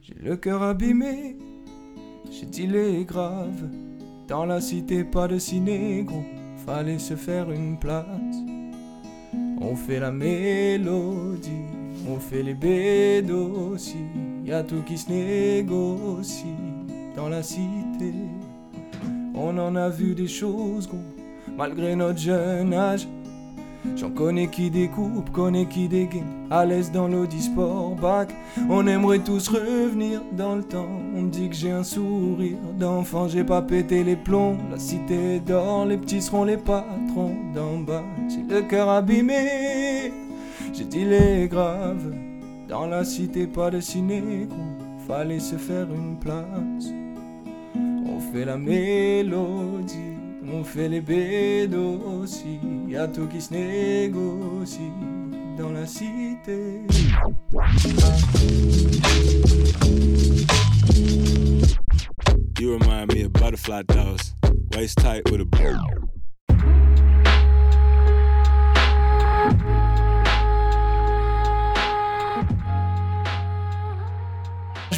J'ai 0.00 0.14
le 0.14 0.36
cœur 0.36 0.62
abîmé, 0.62 1.36
j'ai 2.30 2.46
dit 2.46 2.66
les 2.66 3.04
graves. 3.04 3.68
Dans 4.28 4.46
la 4.46 4.60
cité, 4.60 5.04
pas 5.04 5.28
de 5.28 5.38
ciné, 5.38 6.04
gros, 6.04 6.24
fallait 6.64 6.98
se 6.98 7.16
faire 7.16 7.50
une 7.50 7.78
place. 7.78 8.36
On 9.60 9.76
fait 9.76 10.00
la 10.00 10.10
mélodie, 10.10 11.50
on 12.08 12.18
fait 12.18 12.42
les 12.42 12.54
bêtes 12.54 13.30
aussi. 13.30 13.98
Y 14.44 14.52
a 14.52 14.62
tout 14.62 14.82
qui 14.82 14.98
se 14.98 15.10
négocie 15.10 16.56
dans 17.14 17.28
la 17.28 17.42
cité. 17.42 18.14
On 19.34 19.56
en 19.58 19.76
a 19.76 19.88
vu 19.88 20.14
des 20.14 20.28
choses, 20.28 20.88
gros 20.88 21.11
malgré 21.56 21.96
notre 21.96 22.18
jeune 22.18 22.74
âge. 22.74 23.06
J'en 23.96 24.10
connais 24.10 24.46
qui 24.46 24.70
découpe, 24.70 25.30
connais 25.32 25.66
qui 25.66 25.88
dégaine, 25.88 26.46
à 26.50 26.64
l'aise 26.64 26.92
dans 26.92 27.08
l'audisport 27.08 27.96
bac. 27.96 28.32
On 28.70 28.86
aimerait 28.86 29.18
tous 29.18 29.48
revenir 29.48 30.22
dans 30.36 30.54
le 30.54 30.62
temps. 30.62 30.88
On 31.16 31.22
me 31.22 31.30
dit 31.30 31.48
que 31.48 31.54
j'ai 31.54 31.72
un 31.72 31.82
sourire 31.82 32.58
d'enfant, 32.78 33.26
j'ai 33.26 33.42
pas 33.42 33.60
pété 33.60 34.04
les 34.04 34.14
plombs. 34.14 34.56
La 34.70 34.78
cité 34.78 35.40
dort, 35.40 35.84
les 35.84 35.96
petits 35.96 36.22
seront 36.22 36.44
les 36.44 36.58
patrons 36.58 37.34
d'en 37.54 37.78
bas. 37.78 38.04
J'ai 38.28 38.54
le 38.54 38.62
cœur 38.62 38.88
abîmé, 38.88 40.12
j'ai 40.72 40.84
dit 40.84 41.04
les 41.04 41.48
graves. 41.48 42.14
Dans 42.68 42.86
la 42.86 43.04
cité, 43.04 43.48
pas 43.48 43.70
de 43.70 43.80
ciné, 43.80 44.48
fallait 45.08 45.40
se 45.40 45.56
faire 45.56 45.88
une 45.92 46.18
place. 46.18 46.92
On 47.74 48.20
fait 48.32 48.44
la 48.44 48.56
mélodie. 48.56 50.21
Fait 50.64 51.68
aussi, 51.68 52.58
y 52.88 52.96
a 52.96 53.06
tout 53.06 53.26
qui 53.26 53.42
se 53.42 53.52
négocie 53.52 54.90
dans 55.58 55.70
la 55.70 55.86
cité. 55.86 56.80
You 62.58 62.78
remind 62.78 63.12
me 63.12 63.24
of 63.24 63.32
butterfly 63.34 63.82
dolls, 63.82 64.34
waist 64.74 64.96
tight 64.98 65.30
with 65.30 65.42
a 65.42 65.44
bow. 65.44 66.11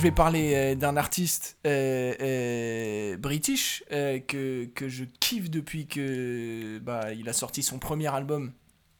Vais 0.04 0.10
parler 0.10 0.52
euh, 0.54 0.74
d'un 0.74 0.98
artiste 0.98 1.56
euh, 1.66 2.12
euh, 2.20 3.16
british 3.16 3.82
que, 3.88 4.66
que 4.66 4.86
je 4.86 5.04
kiffe 5.18 5.48
depuis 5.48 5.86
que 5.86 6.78
bah, 6.78 7.14
il 7.14 7.26
a 7.26 7.32
sorti 7.32 7.62
son 7.62 7.78
premier 7.78 8.08
album 8.08 8.52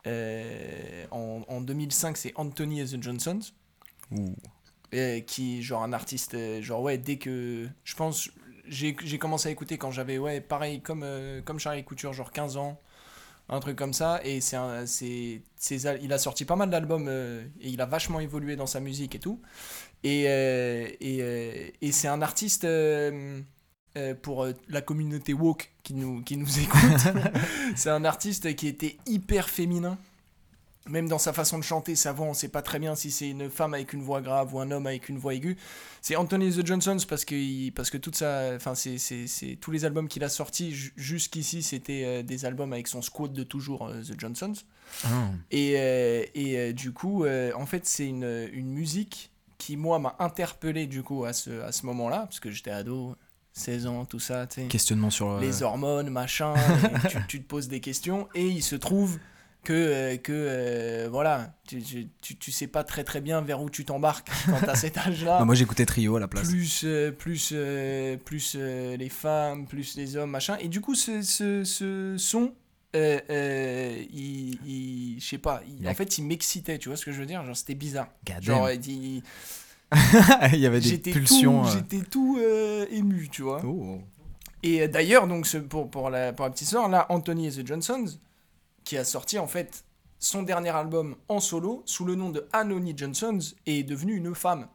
en, 0.07 1.43
en 1.47 1.61
2005, 1.61 2.17
c'est 2.17 2.33
Anthony 2.37 2.83
and 2.83 2.87
the 2.87 3.03
Johnsons. 3.03 3.41
Qui 5.27 5.63
genre 5.63 5.83
un 5.83 5.93
artiste 5.93 6.37
genre 6.63 6.81
ouais 6.81 6.97
dès 6.97 7.17
que 7.17 7.69
je 7.83 7.95
pense 7.97 8.31
j'ai 8.67 8.97
j'ai 9.03 9.19
commencé 9.19 9.49
à 9.49 9.53
écouter 9.53 9.79
quand 9.79 9.91
j'avais 9.91 10.19
ouais 10.19 10.41
pareil 10.41 10.81
comme 10.81 11.03
euh, 11.03 11.43
comme 11.43 11.59
Charlie 11.59 11.85
Couture 11.85 12.13
genre 12.13 12.33
15 12.33 12.57
ans 12.57 12.81
un 13.49 13.61
truc 13.61 13.77
comme 13.77 13.93
ça 13.93 14.21
et 14.25 14.41
c'est 14.41 14.57
c'est 14.87 15.83
il 16.03 16.13
a 16.13 16.19
sorti 16.19 16.45
pas 16.45 16.57
mal 16.57 16.71
d'albums 16.71 17.07
euh, 17.09 17.45
et 17.61 17.69
il 17.69 17.81
a 17.81 17.87
vachement 17.87 18.21
évolué 18.21 18.57
dans 18.57 18.67
sa 18.67 18.81
musique 18.81 19.15
et 19.15 19.19
tout. 19.19 19.41
Et 20.03 20.25
euh, 20.29 20.89
et, 21.01 21.19
euh, 21.21 21.69
et 21.81 21.93
c'est 21.93 22.09
un 22.09 22.23
artiste 22.23 22.67
pour 24.23 24.47
la 24.69 24.81
communauté 24.81 25.35
woke 25.35 25.71
qui 25.83 25.95
nous 25.95 26.23
qui 26.23 26.37
nous 26.37 26.59
écoute. 26.61 27.15
C'est 27.77 27.91
un 27.91 28.05
artiste 28.05 28.55
qui 28.57 28.67
était 28.67 28.97
hyper 29.07 29.49
féminin 29.49 29.99
même 30.87 31.09
dans 31.09 31.19
sa 31.19 31.33
façon 31.33 31.59
de 31.59 31.65
chanter, 31.65 31.97
sa 31.97 32.13
voix, 32.13 32.27
on 32.27 32.35
sait 32.35 32.49
pas 32.49 32.61
très 32.63 32.79
bien 32.79 32.95
si 32.95 33.11
c'est 33.11 33.31
une 33.31 33.49
femme 33.51 33.73
avec 33.75 33.93
une 33.95 34.03
voix 34.03 34.21
grave 34.21 34.55
ou 34.55 34.61
un 34.61 34.71
homme 34.71 34.87
avec 34.87 35.09
une 35.09 35.17
voix 35.19 35.35
aiguë. 35.35 35.57
C'est 36.03 36.17
Anthony 36.17 36.51
the 36.51 36.67
Johnsons 36.67 36.99
parce 37.09 37.25
que, 37.25 37.35
il- 37.35 37.73
parce 37.73 37.89
que 37.89 37.97
toute 37.97 38.17
sa, 38.17 38.53
enfin 38.55 38.75
c'est, 38.75 38.99
c'est, 38.99 39.27
c'est 39.27 39.57
tous 39.61 39.71
les 39.71 39.85
albums 39.87 40.09
qu'il 40.09 40.23
a 40.25 40.29
sortis 40.29 40.73
ju- 40.75 40.93
jusqu'ici, 40.97 41.63
c'était 41.63 42.03
euh, 42.05 42.23
des 42.23 42.45
albums 42.45 42.73
avec 42.75 42.87
son 42.89 43.01
squad 43.01 43.33
de 43.33 43.43
toujours 43.45 43.87
euh, 43.87 44.03
The 44.03 44.19
Johnsons. 44.21 44.53
Ah. 45.05 45.31
Et, 45.51 45.75
euh, 45.79 46.25
et 46.35 46.73
du 46.75 46.93
coup, 46.93 47.25
en 47.27 47.67
fait, 47.67 47.87
c'est 47.87 48.07
une, 48.07 48.49
une 48.53 48.69
musique 48.71 49.31
qui, 49.57 49.79
moi, 49.79 49.99
m'a 49.99 50.15
interpellé 50.19 50.87
du 50.87 51.03
coup 51.03 51.25
à 51.25 51.33
ce, 51.33 51.63
à 51.63 51.73
ce 51.73 51.87
moment-là, 51.87 52.21
parce 52.27 52.41
que 52.41 52.51
j'étais 52.51 52.71
ado, 52.71 53.17
16 53.55 53.87
ans, 53.87 54.05
tout 54.05 54.19
ça, 54.21 54.47
tu 54.47 54.63
sais 54.63 54.67
Questionnement 54.67 55.09
sur. 55.11 55.39
les 55.39 55.63
hormones, 55.63 56.11
machin, 56.11 56.53
tu 57.29 57.41
te 57.43 57.47
poses 57.49 57.69
des 57.69 57.81
questions, 57.81 58.29
et 58.35 58.47
il 58.47 58.63
se 58.63 58.77
trouve 58.77 59.19
que, 59.65 59.73
euh, 59.73 60.17
que 60.19 60.33
euh, 60.33 61.09
voilà, 61.11 61.55
tu, 61.67 61.83
tu, 62.39 62.53
sais 62.53 62.67
pas 62.69 62.85
très 62.85 63.03
très 63.03 63.21
bien 63.21 63.41
vers 63.41 63.61
où 63.63 63.71
tu 63.71 63.85
t'embarques 63.85 64.29
quand 64.47 64.61
t'as 64.65 64.75
cet 64.77 64.99
âge-là. 64.99 65.39
bah, 65.39 65.45
moi 65.45 65.55
j'écoutais 65.55 65.87
Trio 65.87 66.17
à 66.17 66.21
la 66.21 66.29
place. 66.29 66.49
plus 66.49 66.83
euh, 66.85 67.11
plus 67.11 67.51
euh, 67.55 68.17
plus 68.17 68.55
les 68.55 69.09
femmes, 69.09 69.67
plus 69.67 69.97
les 69.97 70.17
hommes, 70.17 70.31
machin. 70.31 70.57
Et 70.61 70.69
du 70.69 70.81
coup, 70.81 70.95
ce, 70.95 71.23
ce, 71.23 71.65
ce 71.65 72.15
son, 72.19 72.53
il, 72.95 75.19
je 75.21 75.25
sais 75.27 75.39
pas, 75.39 75.63
il- 75.81 75.89
en 75.89 75.95
fait, 75.95 76.19
il 76.19 76.25
m'excitait, 76.25 76.79
tu 76.79 76.89
vois 76.89 76.97
ce 76.97 77.05
que 77.05 77.13
je 77.13 77.21
veux 77.21 77.27
dire? 77.27 77.45
Genre, 77.45 77.57
c'était 77.57 77.75
bizarre. 77.75 78.09
God 78.27 78.43
Genre, 78.43 78.71
il- 78.71 79.23
Il 80.53 80.59
y 80.59 80.67
avait 80.67 80.81
des 80.81 80.89
j'étais 80.89 81.13
pulsions. 81.13 81.63
tout, 81.63 81.71
j'étais 81.71 82.05
tout 82.05 82.39
ému, 82.91 83.29
tu 83.31 83.43
vois. 83.43 83.63
Oh. 83.65 84.01
Et 84.63 84.89
d'ailleurs, 84.89 85.27
donc 85.27 85.47
ce- 85.47 85.59
pour, 85.59 85.91
pour, 85.91 86.11
la, 86.11 86.33
pour 86.33 86.47
la 86.47 86.51
petite 86.51 86.69
sœur, 86.69 86.89
là, 86.89 87.07
Anthony 87.11 87.49
et 87.49 87.51
the 87.51 87.67
Johnsons, 87.67 88.07
qui 88.85 88.97
a 88.99 89.05
sorti 89.05 89.39
en 89.39 89.47
fait 89.47 89.85
son 90.19 90.43
dernier 90.43 90.71
album 90.71 91.17
en 91.29 91.41
solo 91.41 91.83
sous 91.87 92.05
le 92.05 92.15
nom 92.15 92.31
de 92.31 92.47
Anony 92.53 92.95
Johnsons, 92.97 93.39
est 93.67 93.83
devenue 93.83 94.17
une 94.17 94.35
femme. 94.35 94.69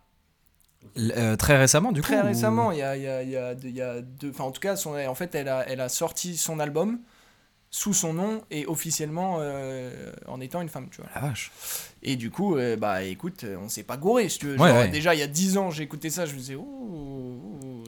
Euh, 0.97 1.35
très 1.35 1.57
récemment, 1.57 1.91
du 1.91 2.01
coup 2.01 2.07
Très 2.07 2.21
récemment, 2.21 2.71
il 2.71 2.79
y 2.79 2.81
a, 2.83 2.95
y 2.95 3.07
a, 3.07 3.23
y 3.23 3.35
a, 3.35 3.53
deux- 3.55 3.67
il 3.67 3.75
y 3.75 3.81
a 3.81 4.01
deux. 4.01 4.29
Enfin, 4.29 4.45
en 4.45 4.51
tout 4.51 4.61
cas, 4.61 4.75
son, 4.75 4.95
en 4.95 5.15
fait, 5.15 5.35
elle 5.35 5.49
a, 5.49 5.67
elle 5.67 5.81
a 5.81 5.89
sorti 5.89 6.37
son 6.37 6.59
album 6.59 6.99
sous 7.71 7.93
son 7.93 8.13
nom 8.13 8.41
et 8.49 8.65
officiellement 8.65 9.37
euh, 9.39 10.11
en 10.27 10.39
étant 10.41 10.61
une 10.61 10.69
femme, 10.69 10.87
tu 10.89 11.01
vois. 11.01 11.09
La 11.15 11.21
vache. 11.21 11.51
Et 12.01 12.15
du 12.15 12.31
coup, 12.31 12.55
euh, 12.57 12.75
bah 12.77 13.03
écoute, 13.03 13.45
on 13.61 13.69
s'est 13.69 13.83
pas 13.83 13.97
gouré, 13.97 14.29
si 14.29 14.39
tu 14.39 14.47
veux. 14.47 14.57
Ouais, 14.59 14.69
Genre, 14.69 14.77
ouais. 14.79 14.87
Déjà, 14.89 15.13
il 15.13 15.19
y 15.19 15.23
a 15.23 15.27
10 15.27 15.57
ans, 15.57 15.69
j'ai 15.69 15.83
écouté 15.83 16.09
ça, 16.09 16.25
je 16.25 16.33
me 16.33 16.37
disais, 16.39 16.55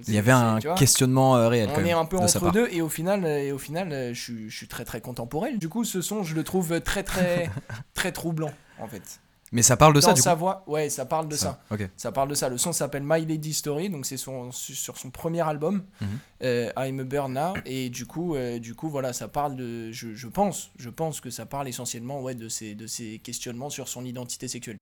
Il 0.07 0.13
y 0.13 0.17
avait 0.17 0.31
un 0.31 0.59
questionnement 0.75 1.35
euh, 1.37 1.47
réel 1.49 1.67
quand 1.67 1.75
On 1.75 1.77
même. 1.77 1.87
est 1.87 1.91
un 1.93 2.05
peu 2.05 2.17
de 2.17 2.23
entre 2.23 2.51
deux 2.51 2.67
et 2.71 2.81
au 2.81 2.89
final, 2.89 3.23
euh, 3.25 3.39
et 3.39 3.51
au 3.51 3.57
final 3.57 3.91
euh, 3.91 4.13
je, 4.13 4.21
suis, 4.21 4.49
je 4.49 4.55
suis 4.57 4.67
très 4.67 4.85
très 4.85 5.01
elle. 5.45 5.59
Du 5.59 5.69
coup, 5.69 5.83
ce 5.83 6.01
son, 6.01 6.23
je 6.23 6.35
le 6.35 6.43
trouve 6.43 6.79
très 6.81 7.03
très 7.03 7.49
très 7.93 8.11
troublant 8.11 8.51
en 8.79 8.87
fait. 8.87 9.19
Mais 9.53 9.63
ça 9.63 9.75
parle 9.75 9.93
de 9.93 9.99
Dans 9.99 10.07
ça, 10.07 10.13
du 10.13 10.21
sa 10.21 10.31
coup. 10.31 10.39
voix, 10.39 10.63
ouais, 10.67 10.89
ça 10.89 11.05
parle 11.05 11.27
de 11.27 11.35
ça. 11.35 11.59
Ça 11.97 12.13
parle 12.13 12.29
de 12.29 12.35
ça. 12.35 12.47
Le 12.47 12.57
son 12.57 12.71
s'appelle 12.71 13.03
My 13.05 13.25
Lady 13.25 13.53
Story, 13.53 13.89
donc 13.89 14.05
c'est 14.05 14.15
son, 14.15 14.49
sur 14.53 14.97
son 14.97 15.09
premier 15.11 15.41
album, 15.41 15.83
Mhm. 15.99 16.07
euh, 16.43 16.71
I'm 16.77 17.01
a 17.01 17.03
Burn 17.03 17.33
Now, 17.33 17.55
et 17.65 17.89
du 17.89 18.05
coup, 18.05 18.35
euh, 18.37 18.59
du 18.59 18.75
coup, 18.75 18.89
voilà, 18.89 19.11
ça 19.11 19.27
parle 19.27 19.57
de, 19.57 19.91
je, 19.91 20.13
je 20.15 20.27
pense, 20.29 20.71
je 20.79 20.89
pense 20.89 21.19
que 21.19 21.29
ça 21.29 21.45
parle 21.45 21.67
essentiellement, 21.67 22.21
ouais, 22.21 22.33
de 22.33 22.47
ces, 22.47 22.75
de 22.75 22.87
ces 22.87 23.19
questionnements 23.19 23.69
sur 23.69 23.89
son 23.89 24.05
identité 24.05 24.47
sexuelle. 24.47 24.77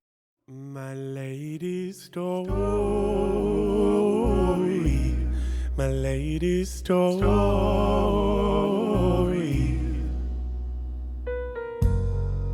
My 0.52 0.94
lady's 0.94 2.04
story, 2.06 2.48
my 5.80 5.88
lady's 5.88 6.70
story, 6.70 7.00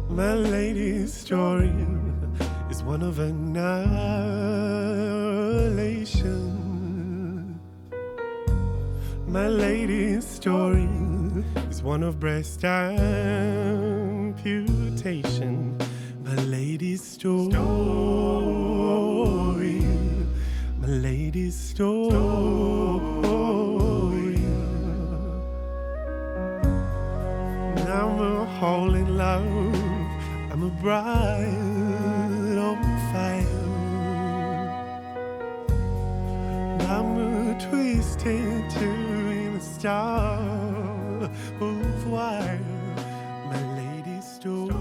my 0.10 0.36
lady's 0.36 1.12
story 1.12 1.74
is 2.70 2.84
one 2.84 3.02
of 3.02 3.18
annihilation. 3.18 4.00
My 9.28 9.48
lady's 9.48 10.28
story 10.28 10.88
is 11.72 11.82
one 11.82 12.04
of 12.04 12.20
breast 12.20 12.64
amputation. 12.64 13.16
My 16.24 16.36
lady's 16.44 17.04
story. 17.04 17.56
My 20.78 20.88
lady's 20.88 21.56
story. 21.56 23.15
I'm 23.15 23.15
a 28.56 28.58
hole 28.58 28.96
in 28.96 29.18
love. 29.18 29.76
I'm 30.52 30.64
a 30.64 30.70
bride 30.82 32.58
on 32.70 32.78
fire. 33.12 33.64
I'm 36.96 37.10
a 37.18 37.60
twisted 37.70 38.70
to 38.78 38.90
in 39.44 39.56
a 39.56 39.62
star 39.62 40.40
of 41.62 42.08
wire. 42.08 42.60
My 43.52 43.62
lady's 43.80 44.26
story. 44.26 44.76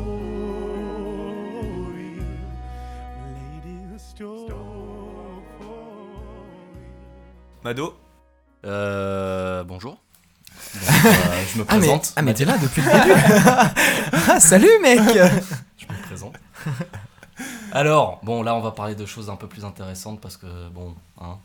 My 3.19 3.29
lady's 3.41 4.03
story. 4.03 4.55
Mado 7.65 7.95
Euh, 8.67 9.63
bonjour. 9.65 10.04
Donc, 10.75 11.05
euh, 11.07 11.43
je 11.53 11.59
me 11.59 11.65
Ah 11.69 11.75
mais, 11.75 11.79
présente. 11.81 12.13
ah, 12.17 12.23
mais 12.23 12.35
t'es 12.35 12.45
là 12.45 12.57
depuis 12.59 12.83
le 12.83 12.91
début 12.91 13.21
Ah, 14.29 14.41
salut 14.41 14.69
mec 14.83 15.01
Je 15.79 15.87
me 15.87 16.03
présente. 16.07 16.35
Alors, 17.73 18.21
bon, 18.23 18.43
là, 18.43 18.55
on 18.55 18.61
va 18.61 18.71
parler 18.71 18.95
de 18.95 19.07
choses 19.07 19.29
un 19.31 19.37
peu 19.37 19.47
plus 19.49 19.65
intéressantes 19.65 20.21
parce 20.21 20.37
que, 20.37 20.47
bon, 20.71 20.95
hein. 21.21 21.37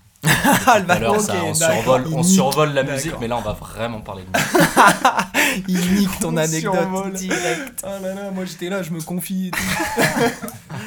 Ah, 0.67 0.79
le 0.79 0.85
ballon, 0.85 1.17
ça, 1.19 1.33
on, 1.45 1.53
survole, 1.53 2.05
on 2.13 2.23
survole 2.23 2.73
la 2.73 2.83
musique, 2.83 3.13
mais 3.21 3.27
là, 3.27 3.37
on 3.37 3.41
va 3.41 3.53
vraiment 3.53 4.01
parler 4.01 4.23
de 4.23 4.37
musique. 4.37 5.65
Il 5.67 5.95
nique 5.95 6.19
ton 6.19 6.33
On 6.33 6.37
anecdote 6.37 6.73
survole. 6.73 7.13
direct. 7.13 7.83
Ah 7.83 7.99
là 8.01 8.13
là, 8.13 8.31
moi 8.31 8.43
j'étais 8.45 8.69
là, 8.69 8.83
je 8.83 8.91
me 8.91 9.01
confie 9.01 9.47
et 9.47 9.51
tout. 9.51 9.59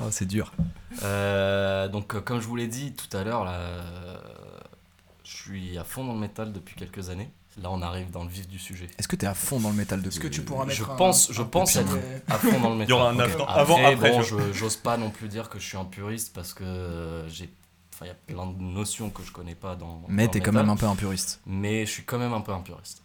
Oh, 0.00 0.06
c'est 0.12 0.26
dur. 0.26 0.52
Euh, 1.02 1.88
donc, 1.88 2.14
euh, 2.14 2.20
comme 2.20 2.40
je 2.40 2.46
vous 2.46 2.54
l'ai 2.54 2.68
dit 2.68 2.92
tout 2.94 3.16
à 3.16 3.24
l'heure, 3.24 3.44
là, 3.44 3.58
je 5.28 5.36
suis 5.36 5.76
à 5.78 5.84
fond 5.84 6.04
dans 6.04 6.14
le 6.14 6.18
métal 6.20 6.52
depuis 6.52 6.74
quelques 6.74 7.10
années. 7.10 7.30
Là, 7.60 7.70
on 7.70 7.82
arrive 7.82 8.10
dans 8.12 8.22
le 8.22 8.30
vif 8.30 8.46
du 8.48 8.58
sujet. 8.58 8.86
Est-ce 8.98 9.08
que 9.08 9.16
t'es 9.16 9.26
à 9.26 9.34
fond 9.34 9.58
dans 9.60 9.70
le 9.70 9.74
métal 9.74 10.00
de 10.00 10.08
Est-ce 10.08 10.20
que 10.20 10.28
tu 10.28 10.42
pourras 10.42 10.64
mettre 10.64 10.78
Je 10.78 10.84
un- 10.84 10.94
pense, 10.96 11.32
je 11.32 11.42
un 11.42 11.44
pense 11.44 11.74
être 11.76 11.98
à 12.28 12.38
fond 12.38 12.60
dans 12.60 12.70
le 12.70 12.76
métal. 12.76 12.86
Il 12.86 12.90
y 12.90 12.92
aura 12.92 13.10
un 13.10 13.14
Ok. 13.16 13.20
avenant. 13.20 13.44
Après, 13.46 13.60
Avant, 13.60 13.84
après, 13.84 14.10
bon, 14.12 14.22
je- 14.22 14.52
j'ose 14.52 14.76
pas 14.76 14.96
non 14.96 15.10
plus 15.10 15.28
dire 15.28 15.48
que 15.50 15.58
je 15.58 15.66
suis 15.66 15.76
un 15.76 15.84
puriste 15.84 16.32
parce 16.34 16.54
que 16.54 16.62
euh, 16.62 17.28
j'ai, 17.28 17.52
enfin, 17.92 18.04
il 18.06 18.08
y 18.08 18.10
a 18.12 18.14
plein 18.14 18.46
de 18.46 18.62
notions 18.62 19.10
que 19.10 19.22
je 19.24 19.32
connais 19.32 19.56
pas 19.56 19.74
dans. 19.74 20.02
Mais 20.08 20.26
dans 20.26 20.30
t'es 20.32 20.40
quand 20.40 20.52
même 20.52 20.70
un 20.70 20.76
peu 20.76 20.86
un 20.86 20.94
puriste. 20.96 21.40
Mais 21.46 21.84
je 21.84 21.90
suis 21.90 22.04
quand 22.04 22.18
même 22.18 22.32
un 22.32 22.40
peu 22.42 22.52
un 22.52 22.60
puriste. 22.60 23.02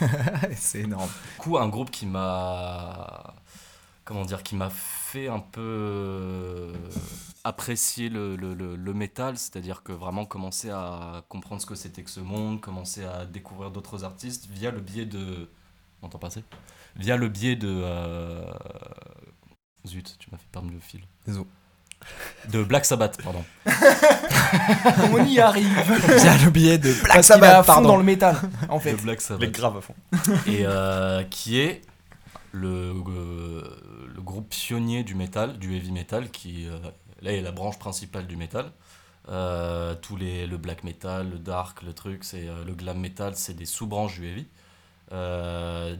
c'est 0.56 0.80
énorme. 0.80 1.08
Du 1.34 1.38
coup, 1.38 1.58
un 1.58 1.68
groupe 1.68 1.90
qui 1.90 2.06
m'a, 2.06 3.34
comment 4.04 4.24
dire, 4.24 4.42
qui 4.42 4.56
m'a 4.56 4.70
fait 4.70 5.28
un 5.28 5.38
peu 5.40 5.60
euh, 5.60 6.72
apprécier 7.44 8.08
le, 8.08 8.36
le, 8.36 8.54
le, 8.54 8.76
le 8.76 8.94
métal, 8.94 9.36
c'est-à-dire 9.38 9.82
que 9.82 9.92
vraiment 9.92 10.24
commencer 10.24 10.70
à 10.70 11.22
comprendre 11.28 11.60
ce 11.60 11.66
que 11.66 11.74
c'était 11.74 12.02
que 12.02 12.10
ce 12.10 12.20
monde, 12.20 12.60
commencer 12.60 13.04
à 13.04 13.24
découvrir 13.26 13.70
d'autres 13.70 14.04
artistes 14.04 14.46
via 14.50 14.70
le 14.70 14.80
biais 14.80 15.06
de, 15.06 15.48
on 16.02 16.06
entend 16.06 16.18
passer, 16.18 16.42
via 16.96 17.16
le 17.16 17.28
biais 17.28 17.56
de, 17.56 17.68
euh, 17.70 18.44
zut, 19.86 20.16
tu 20.18 20.28
m'as 20.30 20.38
fait 20.38 20.48
perdre 20.50 20.70
le 20.70 20.80
fil. 20.80 21.02
Désolé. 21.26 21.46
De 22.50 22.64
Black 22.64 22.84
Sabbath, 22.84 23.22
pardon. 23.22 23.44
On 25.12 25.24
y 25.24 25.38
arrive. 25.38 25.68
Via 26.20 26.36
le 26.44 26.50
biais 26.50 26.76
de 26.78 26.92
Black 26.92 27.14
Parce 27.14 27.26
qu'il 27.28 27.36
est 27.36 27.46
à 27.46 27.62
Sabbath, 27.62 27.66
fond 27.66 27.72
pardon. 27.74 27.88
dans 27.90 27.96
le 27.96 28.02
métal, 28.02 28.36
en 28.68 28.80
fait. 28.80 28.94
De 28.94 29.02
Black 29.02 29.18
Les 29.18 29.24
Sabbath. 29.24 29.50
graves 29.52 29.76
à 29.76 29.80
fond. 29.80 29.94
et 30.48 30.66
euh, 30.66 31.22
qui 31.24 31.60
est 31.60 31.82
le, 32.52 32.94
euh, 33.08 33.62
le 34.14 34.22
groupe 34.22 34.50
pionnier 34.50 35.04
du 35.04 35.14
métal, 35.14 35.58
du 35.58 35.76
heavy 35.76 35.92
metal, 35.92 36.30
qui 36.30 36.66
euh, 36.68 36.78
là 37.22 37.32
est 37.32 37.40
la 37.42 37.52
branche 37.52 37.78
principale 37.78 38.26
du 38.26 38.36
métal. 38.36 38.72
Euh, 39.28 39.94
tous 39.94 40.16
les 40.16 40.46
le 40.46 40.58
black 40.58 40.84
metal, 40.84 41.30
le 41.30 41.38
dark, 41.38 41.82
le 41.82 41.92
truc, 41.94 42.24
c'est 42.24 42.48
euh, 42.48 42.64
le 42.64 42.74
glam 42.74 42.98
metal, 42.98 43.36
c'est 43.36 43.54
des 43.54 43.66
sous-branches 43.66 44.18
du 44.20 44.28
heavy. 44.28 44.46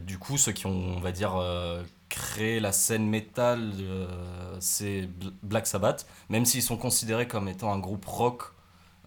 Du 0.07 0.17
coup, 0.19 0.37
ceux 0.37 0.51
qui 0.53 0.65
ont, 0.65 0.95
on 0.97 0.99
va 0.99 1.11
dire, 1.11 1.33
créé 2.09 2.59
la 2.59 2.71
scène 2.71 3.07
métal, 3.07 3.73
c'est 4.59 5.03
Bl- 5.03 5.33
Black 5.43 5.67
Sabbath, 5.67 6.07
même 6.29 6.45
s'ils 6.45 6.63
sont 6.63 6.77
considérés 6.77 7.27
comme 7.27 7.47
étant 7.47 7.71
un 7.71 7.79
groupe 7.79 8.05
rock. 8.05 8.43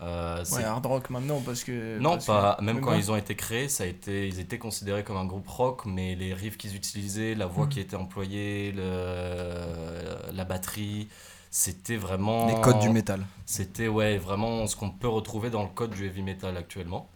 Euh, 0.02 0.44
c'est 0.44 0.56
Ouais, 0.56 0.64
hard 0.64 0.84
rock 0.86 1.08
maintenant, 1.10 1.40
parce 1.40 1.64
que. 1.64 1.98
non, 1.98 2.10
parce 2.12 2.26
que- 2.26 2.30
pas. 2.32 2.58
Même 2.60 2.80
quand 2.80 2.90
bon. 2.92 2.98
ils 2.98 3.10
ont 3.10 3.16
été 3.16 3.34
créés, 3.34 3.68
ça 3.68 3.84
a 3.84 3.86
été, 3.86 4.28
ils 4.28 4.38
étaient 4.40 4.58
considérés 4.58 5.04
comme 5.04 5.16
un 5.16 5.24
groupe 5.24 5.48
rock, 5.48 5.86
mais 5.86 6.14
les 6.14 6.34
riffs 6.34 6.58
qu'ils 6.58 6.76
utilisaient, 6.76 7.34
la 7.34 7.46
voix 7.46 7.64
Mhm. 7.64 7.70
qui 7.70 7.80
était 7.80 7.96
employée, 7.96 8.72
le, 8.72 10.32
la 10.32 10.44
batterie, 10.44 11.08
c'était 11.50 11.96
vraiment. 11.96 12.46
Les 12.46 12.60
codes 12.60 12.80
du 12.80 12.90
métal. 12.90 13.24
C'était 13.46 13.88
ouais, 13.88 14.18
vraiment 14.18 14.66
ce 14.66 14.76
qu'on 14.76 14.90
peut 14.90 15.08
retrouver 15.08 15.50
dans 15.50 15.62
le 15.62 15.68
code 15.70 15.90
du 15.92 16.04
heavy 16.06 16.22
metal 16.22 16.56
actuellement. 16.56 17.08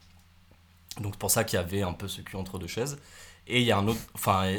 Donc 1.01 1.13
c'est 1.15 1.21
pour 1.21 1.31
ça 1.31 1.45
qu'il 1.45 1.59
y 1.59 1.63
avait 1.63 1.83
un 1.83 1.93
peu 1.93 2.09
ce 2.09 2.21
cul 2.21 2.37
entre 2.37 2.59
deux 2.59 2.67
chaises. 2.67 2.99
Et 3.47 3.61
il 3.61 3.67
y 3.67 3.73
a 3.73 3.79
un 3.79 3.87
autre. 3.89 4.01
Enfin, 4.15 4.53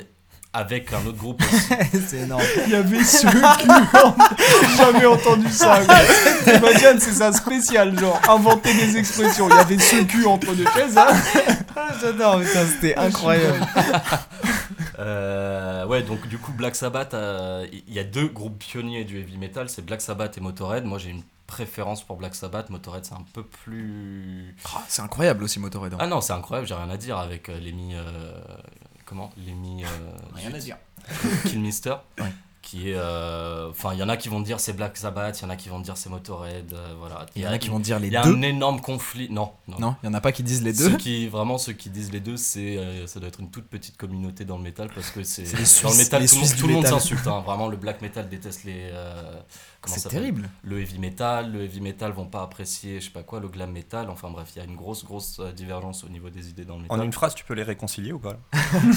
avec 0.53 0.91
un 0.91 1.05
autre 1.05 1.17
groupe 1.17 1.41
aussi. 1.41 1.99
c'est 2.07 2.17
énorme. 2.17 2.43
Il 2.65 2.71
y 2.71 2.75
avait 2.75 3.03
ce 3.03 3.25
cul. 3.27 3.41
J'ai 4.69 4.77
jamais 4.77 5.05
entendu 5.05 5.49
ça. 5.49 5.81
Imagine, 6.47 6.99
c'est 6.99 7.13
ça 7.13 7.31
spécial, 7.31 7.97
genre 7.97 8.19
inventer 8.29 8.73
des 8.73 8.97
expressions. 8.97 9.47
Il 9.49 9.55
y 9.55 9.59
avait 9.59 9.79
ce 9.79 10.03
cul 10.03 10.25
entre 10.25 10.53
deux 10.53 10.65
chaises. 10.75 10.97
Hein. 10.97 11.07
J'adore, 12.01 12.39
putain, 12.41 12.65
c'était 12.65 12.95
incroyable. 12.95 13.65
Euh, 14.99 15.85
ouais, 15.85 16.03
donc 16.03 16.27
du 16.27 16.37
coup, 16.37 16.51
Black 16.51 16.75
Sabbath, 16.75 17.13
euh, 17.13 17.65
il 17.87 17.93
y 17.93 17.99
a 17.99 18.03
deux 18.03 18.27
groupes 18.27 18.59
pionniers 18.59 19.03
du 19.03 19.19
heavy 19.19 19.37
metal, 19.37 19.69
c'est 19.69 19.83
Black 19.85 20.01
Sabbath 20.01 20.37
et 20.37 20.41
Motorhead. 20.41 20.83
Moi, 20.85 20.97
j'ai 20.99 21.09
une 21.09 21.23
préférence 21.47 22.03
pour 22.03 22.17
Black 22.17 22.35
Sabbath. 22.35 22.69
Motorhead, 22.69 23.05
c'est 23.05 23.13
un 23.15 23.25
peu 23.33 23.43
plus. 23.43 24.55
Ah, 24.65 24.83
c'est 24.87 25.01
incroyable 25.01 25.43
aussi 25.43 25.59
Motorhead. 25.59 25.93
hein. 25.93 25.97
Ah 25.99 26.07
non, 26.07 26.21
c'est 26.21 26.33
incroyable, 26.33 26.67
j'ai 26.67 26.75
rien 26.75 26.89
à 26.89 26.97
dire 26.97 27.17
avec 27.17 27.49
euh, 27.49 27.59
Lemmy. 27.59 27.95
Comment 29.11 29.29
Lemmy. 29.35 29.83
euh, 29.83 29.87
Rien 30.35 30.53
à 30.53 30.57
dire. 30.57 30.77
Killmister. 31.43 31.95
Ouais. 32.17 32.31
Qui 32.61 32.89
est. 32.91 32.95
euh, 32.95 33.69
Enfin, 33.71 33.93
il 33.93 33.99
y 33.99 34.03
en 34.03 34.09
a 34.09 34.17
qui 34.17 34.29
vont 34.29 34.39
dire 34.39 34.59
c'est 34.59 34.73
Black 34.73 34.95
Sabbath, 34.97 35.39
il 35.39 35.43
y 35.43 35.45
en 35.45 35.49
a 35.49 35.55
qui 35.55 35.69
vont 35.69 35.79
dire 35.79 35.97
c'est 35.97 36.09
Motorhead. 36.09 36.71
euh, 36.73 36.93
voilà. 36.99 37.25
Il 37.35 37.41
y 37.41 37.47
en 37.47 37.51
a 37.51 37.57
qui 37.57 37.69
vont 37.69 37.79
dire 37.79 37.99
les 37.99 38.07
Il 38.07 38.13
y 38.13 38.17
a 38.17 38.21
deux. 38.21 38.35
un 38.35 38.41
énorme 38.43 38.79
conflit. 38.81 39.27
Non, 39.31 39.51
non. 39.67 39.77
Non, 39.79 39.95
il 40.03 40.05
y 40.05 40.09
en 40.09 40.13
a 40.13 40.21
pas 40.21 40.31
qui 40.31 40.43
disent 40.43 40.61
les 40.61 40.71
deux. 40.73 40.91
Ceux 40.91 40.97
qui, 40.97 41.27
vraiment, 41.27 41.57
ceux 41.57 41.73
qui 41.73 41.89
disent 41.89 42.11
les 42.11 42.19
deux, 42.19 42.37
c'est, 42.37 42.77
euh, 42.77 43.07
ça 43.07 43.19
doit 43.19 43.29
être 43.29 43.39
une 43.39 43.49
toute 43.49 43.65
petite 43.67 43.97
communauté 43.97 44.45
dans 44.45 44.57
le 44.57 44.63
métal 44.63 44.89
parce 44.93 45.09
que 45.09 45.23
c'est, 45.23 45.45
C'est 45.45 45.57
les 45.57 45.63
dans 45.83 45.89
le 45.91 45.97
métal, 45.97 46.25
tout, 46.27 46.35
le 46.35 46.39
monde- 46.39 46.47
Suisses 46.47 46.55
tout 46.59 46.67
du 46.67 46.67
le 46.67 46.73
monde 46.75 46.85
s'insulte. 46.87 47.27
hein. 47.27 47.41
Vraiment, 47.45 47.67
le 47.67 47.77
black 47.77 48.01
metal 48.01 48.29
déteste 48.29 48.63
les. 48.65 48.89
euh, 48.93 49.33
comment 49.81 49.95
ça 49.95 50.01
C'est 50.01 50.09
terrible. 50.09 50.47
Le 50.63 50.79
heavy 50.81 50.99
metal, 50.99 51.51
le 51.51 51.63
heavy 51.63 51.81
metal 51.81 52.11
vont 52.11 52.27
pas 52.27 52.43
apprécier, 52.43 52.99
je 52.99 53.05
sais 53.05 53.11
pas 53.11 53.23
quoi, 53.23 53.39
le 53.39 53.47
glam 53.47 53.71
metal. 53.71 54.09
Enfin 54.11 54.29
bref, 54.29 54.49
il 54.55 54.59
y 54.59 54.61
a 54.61 54.65
une 54.65 54.75
grosse, 54.75 55.03
grosse 55.03 55.37
euh, 55.39 55.51
divergence 55.51 56.03
au 56.03 56.09
niveau 56.09 56.29
des 56.29 56.49
idées 56.49 56.65
dans 56.65 56.75
le 56.75 56.83
métal. 56.83 56.99
En 56.99 57.03
une 57.03 57.13
phrase, 57.13 57.33
tu 57.33 57.43
peux 57.43 57.55
les 57.55 57.63
réconcilier 57.63 58.11
ou 58.13 58.19
pas 58.19 58.37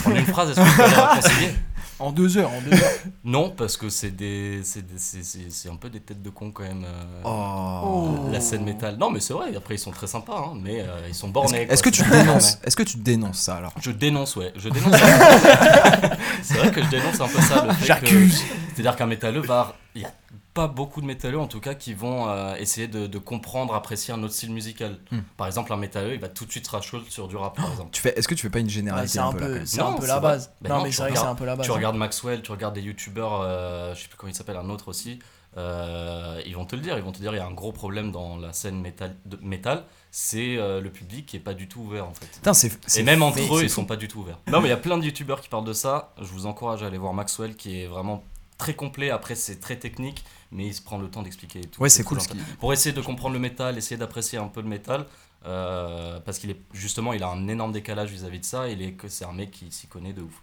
En 0.05 0.11
une 0.15 0.27
phrase, 0.27 0.51
est-ce 0.51 0.61
que 0.61 0.69
tu 0.71 0.77
peux 0.77 0.83
les 0.91 1.03
réconcilier? 1.07 1.55
En 2.01 2.11
deux 2.11 2.37
heures, 2.39 2.51
en 2.51 2.61
deux 2.61 2.73
heures. 2.73 2.91
Non, 3.23 3.51
parce 3.57 3.77
que 3.77 3.89
c'est 3.89 4.11
des, 4.11 4.61
c'est, 4.65 4.83
des- 4.87 4.99
c'est, 4.99 5.23
c'est- 5.25 5.51
c'est 5.51 5.69
un 5.71 5.77
peu 5.77 5.89
des 5.91 6.01
têtes 6.01 6.23
de 6.23 6.31
con 6.31 6.51
quand 6.51 6.63
même. 6.63 6.85
euh, 6.85 7.23
Oh. 7.25 8.11
La 8.31 8.41
scène 8.41 8.65
métal. 8.65 8.97
Non, 8.99 9.11
mais 9.11 9.21
c'est 9.21 9.33
vrai. 9.35 9.55
Après, 9.57 9.75
ils 9.75 9.79
sont 9.79 9.91
très 9.91 10.07
sympas, 10.07 10.47
hein, 10.49 10.59
mais 10.63 10.81
euh, 10.81 10.87
ils 11.09 11.15
sont 11.15 11.27
Est-ce 11.29 11.33
bornés. 11.33 11.67
que, 11.67 11.73
est-ce 11.73 11.83
que 11.83 11.89
tu 11.91 12.03
dénonces. 12.11 12.59
Est-ce 12.65 12.77
que 12.77 12.83
tu 12.83 12.97
dénonces 12.99 13.39
ça 13.41 13.57
alors? 13.57 13.73
Je 13.81 13.91
dénonce, 13.91 14.37
ouais. 14.37 14.53
Je 14.57 14.69
dénonce. 14.69 14.95
c'est 16.43 16.55
vrai 16.55 16.71
que 16.71 16.83
je 16.83 16.89
dénonce 16.89 17.21
un 17.21 17.29
peu 17.29 17.41
ça. 17.41 17.65
le 17.67 17.73
fait 17.73 17.81
que- 17.81 17.87
J'accuse. 17.87 18.43
C'est-à-dire 18.75 18.97
qu'un 18.97 19.07
métalleux 19.07 19.41
va. 19.43 19.75
Il 19.95 20.03
y 20.03 20.05
a 20.05 20.13
pas 20.55 20.69
beaucoup 20.69 21.01
de 21.01 21.07
métalleux 21.07 21.39
en 21.41 21.49
tout 21.49 21.59
cas 21.61 21.75
qui 21.75 21.95
vont 21.95 22.29
euh, 22.29 22.55
essayer 22.55 22.87
de, 22.87 23.07
de 23.09 23.19
comprendre, 23.19 23.75
apprécier 23.75 24.15
un 24.15 24.23
autre 24.23 24.33
style 24.35 24.53
musical. 24.53 24.99
Hmm. 25.11 25.19
Par 25.37 25.49
exemple, 25.49 25.73
un 25.73 25.77
métalleux, 25.77 26.15
il 26.15 26.21
va 26.21 26.29
tout 26.29 26.47
de 26.47 26.51
suite 26.53 26.65
se 26.67 26.71
racheter 26.71 26.97
sur 27.09 27.27
du 27.29 27.37
rap, 27.37 27.57
par 27.57 27.69
exemple. 27.71 27.91
Tu 27.93 28.01
fais 28.01 28.17
Est-ce 28.19 28.29
que 28.29 28.35
tu 28.35 28.43
fais 28.43 28.51
pas 28.51 28.61
une 28.61 28.71
généralité 28.71 29.15
c'est 29.15 29.19
un 29.19 29.29
un 29.29 29.33
peu, 29.33 29.67
c'est 29.67 29.81
Non, 29.81 29.89
un 29.89 29.99
peu 29.99 30.07
la 30.07 30.21
base. 30.21 30.53
Ben 30.61 30.71
non, 30.71 30.77
non, 30.77 30.83
mais 30.85 30.91
tu 30.91 30.97
c'est 30.97 31.03
vrai 31.03 31.11
que 31.11 31.17
c'est 31.17 31.21
regardes- 31.23 31.37
un 31.37 31.39
peu 31.39 31.45
la 31.45 31.57
base. 31.57 31.67
Tu 31.67 31.73
hein. 31.73 31.75
regardes 31.75 31.97
Maxwell, 31.97 32.43
tu 32.43 32.53
regardes 32.53 32.75
des 32.75 32.83
youtubeurs, 32.83 33.41
euh, 33.43 33.95
je 33.95 34.03
sais 34.03 34.09
plus 34.09 34.17
comment 34.17 34.31
il 34.33 34.35
s'appelle, 34.37 34.57
un 34.57 34.71
autre 34.71 34.89
aussi. 34.89 35.19
euh, 35.57 36.41
ils 36.47 36.55
vont 36.57 36.65
te 36.65 36.75
le 36.77 36.83
dire, 36.83 36.97
ils 36.99 37.05
vont 37.05 37.13
te 37.13 37.19
dire 37.19 37.33
il 37.33 37.37
y 37.37 37.41
a 37.41 37.47
un 37.47 37.53
gros 37.53 37.73
problème 37.73 38.11
dans 38.11 38.37
la 38.37 38.53
scène 38.53 38.81
métal, 38.81 39.17
de, 39.25 39.39
métal 39.43 39.85
c'est 40.11 40.57
euh, 40.57 40.81
le 40.81 40.91
public 40.91 41.27
qui 41.27 41.37
est 41.37 41.41
pas 41.41 41.55
du 41.55 41.69
tout 41.69 41.81
ouvert 41.81 42.07
en 42.09 42.15
fait. 42.15 42.27
Putain, 42.27 42.53
Et 42.97 43.03
même 43.03 43.23
entre 43.23 43.37
fait, 43.39 43.43
eux, 43.45 43.63
ils 43.63 43.69
fou. 43.69 43.75
sont 43.77 43.85
pas 43.85 43.97
du 43.97 44.07
tout 44.09 44.21
ouverts. 44.21 44.39
Non, 44.49 44.61
mais 44.61 44.69
il 44.69 44.71
y 44.71 44.75
a 44.75 44.77
plein 44.77 44.99
de 44.99 45.05
youtubeurs 45.05 45.41
qui 45.41 45.49
parlent 45.49 45.65
de 45.65 45.73
ça. 45.73 46.13
Je 46.19 46.27
vous 46.27 46.47
encourage 46.47 46.83
à 46.83 46.87
aller 46.87 46.99
voir 46.99 47.13
Maxwell 47.15 47.57
qui 47.57 47.81
est 47.83 47.87
vraiment 47.89 48.25
très 48.59 48.75
complet. 48.75 49.11
Après, 49.11 49.35
c'est 49.35 49.59
très 49.59 49.77
technique, 49.77 50.25
mais 50.55 50.69
il 50.69 50.75
se 50.75 50.81
prend 50.81 50.97
le 50.99 51.11
temps 51.11 51.23
d'expliquer. 51.23 51.61
et 51.61 51.67
tout. 51.67 51.83
Ouais, 51.83 51.89
c'est 51.91 52.05
cool. 52.05 52.21
ce 52.21 52.29
Pour 52.59 52.73
essayer 52.73 52.95
de 52.95 53.01
comprendre 53.03 53.35
le 53.35 53.41
métal, 53.41 53.77
essayer 53.77 53.99
d'apprécier 53.99 54.39
un 54.39 54.49
peu 54.49 54.63
le 54.63 54.69
métal. 54.69 55.07
euh, 55.47 56.21
parce 56.21 56.39
qu'il 56.39 56.51
est 56.51 56.61
justement, 56.73 57.13
il 57.13 57.23
a 57.23 57.29
un 57.29 57.47
énorme 57.49 57.73
décalage 57.73 58.11
vis-à-vis 58.11 58.41
de 58.41 58.45
ça. 58.47 58.69
Il 58.69 58.81
est 58.81 58.93
que 58.93 59.09
c'est 59.09 59.27
un 59.27 59.33
mec 59.33 59.51
qui 59.51 59.71
s'y 59.71 59.87
connaît 59.89 60.15
de 60.15 60.23
ouf. 60.23 60.43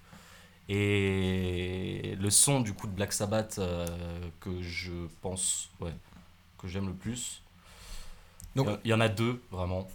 Et 0.70 2.16
le 2.20 2.30
son 2.30 2.62
du 2.62 2.74
coup 2.74 2.88
de 2.88 2.94
Black 2.94 3.12
Sabbath 3.14 3.58
euh, 3.60 3.86
que 4.40 4.62
je 4.62 4.92
pense, 5.22 5.70
ouais, 5.80 5.94
que 6.60 6.68
j'aime 6.68 6.88
le 6.88 6.94
plus. 6.94 7.42
Donc- 8.56 8.68
il 8.84 8.92
y 8.92 8.94
en 8.94 9.00
a 9.02 9.10
deux 9.10 9.42
vraiment. 9.52 9.88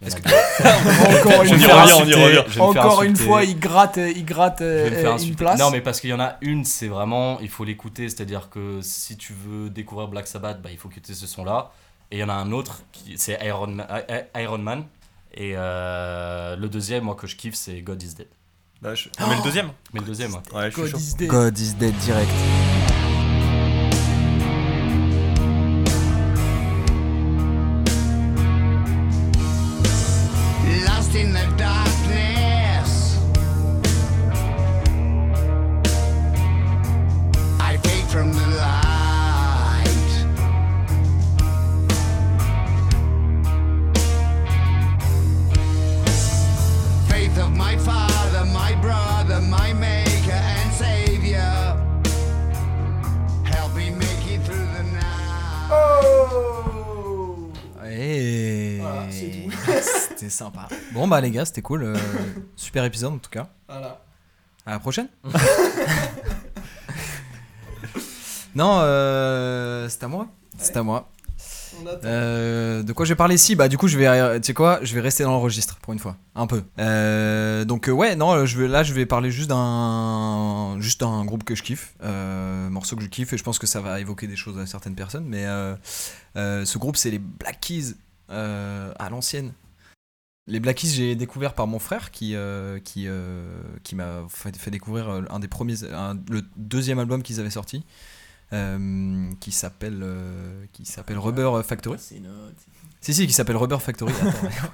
Deux. 0.00 0.08
Encore 1.28 1.42
une 1.42 1.58
fois, 1.60 2.60
encore 2.60 3.02
une 3.02 3.14
il 3.50 3.58
gratte, 3.60 3.98
il 3.98 4.24
gratte 4.24 4.60
euh, 4.62 5.18
une 5.18 5.34
place. 5.34 5.58
Non, 5.58 5.70
mais 5.70 5.80
parce 5.82 6.00
qu'il 6.00 6.08
y 6.10 6.12
en 6.14 6.20
a 6.20 6.36
une, 6.40 6.64
c'est 6.64 6.88
vraiment, 6.88 7.38
il 7.40 7.48
faut 7.50 7.64
l'écouter. 7.64 8.08
C'est-à-dire 8.08 8.48
que 8.50 8.80
si 8.82 9.16
tu 9.18 9.34
veux 9.34 9.68
découvrir 9.68 10.08
Black 10.08 10.26
Sabbath, 10.26 10.62
bah, 10.62 10.70
il 10.72 10.78
faut 10.78 10.88
que 10.88 11.00
tu 11.00 11.12
aies 11.12 11.14
ce 11.14 11.26
son-là. 11.26 11.70
Et 12.10 12.16
il 12.16 12.20
y 12.20 12.24
en 12.24 12.28
a 12.30 12.34
un 12.34 12.50
autre, 12.50 12.82
qui- 12.92 13.18
c'est 13.18 13.38
Iron, 13.44 13.66
Ma- 13.68 13.86
I- 14.08 14.24
I- 14.36 14.42
Iron 14.42 14.58
Man. 14.58 14.84
Et 15.34 15.52
euh, 15.54 16.56
le 16.56 16.68
deuxième, 16.68 17.04
moi, 17.04 17.14
que 17.14 17.26
je 17.26 17.36
kiffe, 17.36 17.54
c'est 17.54 17.80
God 17.82 18.02
is 18.02 18.14
Dead. 18.14 18.28
Bah, 18.82 18.94
je... 18.94 19.08
Met 19.28 19.36
le 19.36 19.42
deuxième 19.42 19.68
Mais 19.92 20.00
le 20.00 20.06
deuxième, 20.06 20.32
ouais. 20.32 20.40
Ouais, 20.54 20.70
je 20.70 20.76
God 20.76 20.98
is 20.98 21.14
dead. 21.14 21.28
God 21.28 21.58
is 21.58 21.74
dead 21.74 21.94
direct. 21.98 22.30
C'était 60.20 60.30
sympa. 60.30 60.68
Bon 60.92 61.08
bah 61.08 61.18
les 61.22 61.30
gars, 61.30 61.46
c'était 61.46 61.62
cool. 61.62 61.82
euh, 61.82 61.96
super 62.56 62.84
épisode 62.84 63.14
en 63.14 63.18
tout 63.18 63.30
cas. 63.30 63.48
Voilà. 63.66 64.02
À 64.66 64.72
la 64.72 64.78
prochaine. 64.78 65.08
non, 68.54 68.80
euh, 68.82 69.88
c'est 69.88 70.04
à 70.04 70.08
moi. 70.08 70.28
C'est 70.58 70.76
à 70.76 70.82
moi. 70.82 71.08
On 71.82 71.86
attend. 71.86 72.00
Euh, 72.04 72.82
de 72.82 72.92
quoi 72.92 73.06
je 73.06 73.12
vais 73.12 73.16
parler 73.16 73.36
ici? 73.36 73.54
Bah 73.54 73.68
du 73.68 73.78
coup 73.78 73.88
je 73.88 73.96
vais, 73.96 74.38
tu 74.40 74.48
sais 74.48 74.52
quoi, 74.52 74.80
je 74.82 74.94
vais 74.94 75.00
rester 75.00 75.24
dans 75.24 75.30
le 75.30 75.38
registre 75.38 75.78
pour 75.78 75.94
une 75.94 75.98
fois, 75.98 76.18
un 76.34 76.46
peu. 76.46 76.64
Euh, 76.78 77.64
donc 77.64 77.88
euh, 77.88 77.92
ouais, 77.92 78.14
non, 78.14 78.44
je 78.44 78.58
vais, 78.58 78.68
là 78.68 78.82
je 78.82 78.92
vais 78.92 79.06
parler 79.06 79.30
juste 79.30 79.48
d'un, 79.48 80.78
juste 80.80 81.00
d'un 81.00 81.24
groupe 81.24 81.44
que 81.44 81.54
je 81.54 81.62
kiffe, 81.62 81.94
euh, 82.04 82.68
morceau 82.68 82.94
que 82.94 83.02
je 83.02 83.08
kiffe 83.08 83.32
et 83.32 83.38
je 83.38 83.42
pense 83.42 83.58
que 83.58 83.66
ça 83.66 83.80
va 83.80 84.00
évoquer 84.00 84.26
des 84.26 84.36
choses 84.36 84.58
à 84.58 84.66
certaines 84.66 84.96
personnes. 84.96 85.24
Mais 85.26 85.46
euh, 85.46 85.74
euh, 86.36 86.66
ce 86.66 86.76
groupe 86.76 86.98
c'est 86.98 87.10
les 87.10 87.18
Black 87.20 87.58
Keys 87.60 87.94
euh, 88.30 88.92
à 88.98 89.08
l'ancienne. 89.08 89.54
Les 90.46 90.58
Black 90.58 90.78
Keys 90.78 90.88
j'ai 90.88 91.14
découvert 91.14 91.54
par 91.54 91.66
mon 91.66 91.78
frère 91.78 92.10
qui 92.10 92.34
euh, 92.34 92.78
qui 92.80 93.04
euh, 93.06 93.60
qui 93.84 93.94
m'a 93.94 94.24
fait, 94.28 94.56
fait 94.56 94.70
découvrir 94.70 95.08
euh, 95.08 95.22
un 95.30 95.38
des 95.38 95.48
premiers, 95.48 95.84
un- 95.92 96.18
le 96.28 96.42
deuxième 96.56 96.98
album 96.98 97.22
qu'ils 97.22 97.38
avaient 97.40 97.50
sorti. 97.50 97.84
euh, 98.52 99.30
qui 99.38 99.52
s'appelle 99.52 100.04
qui 100.72 100.84
s'appelle 100.84 101.18
Rubber 101.18 101.62
Factory. 101.64 101.98
Si, 103.00 103.14
si, 103.14 103.26
qui 103.26 103.32
s'appelle 103.32 103.56
Rubber 103.56 103.78
Factory. 103.80 104.12
Attends, 104.12 104.32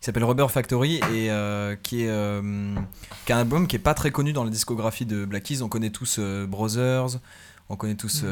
qui 0.00 0.04
s'appelle 0.04 0.24
Rubber 0.24 0.48
Factory 0.50 0.96
et 0.96 1.00
qui, 1.00 1.16
est, 1.26 1.80
qui 1.82 2.02
est 2.06 2.10
un 2.10 3.38
album 3.38 3.66
qui 3.68 3.76
est 3.76 3.78
pas 3.78 3.94
très 3.94 4.10
connu 4.10 4.32
dans 4.32 4.42
la 4.44 4.50
discographie 4.50 5.06
de 5.06 5.24
Black 5.24 5.44
Keys. 5.44 5.62
On 5.62 5.68
connaît 5.68 5.90
tous 5.90 6.18
Brothers, 6.48 7.20
on 7.68 7.76
connaît 7.76 7.94
tous 7.94 8.24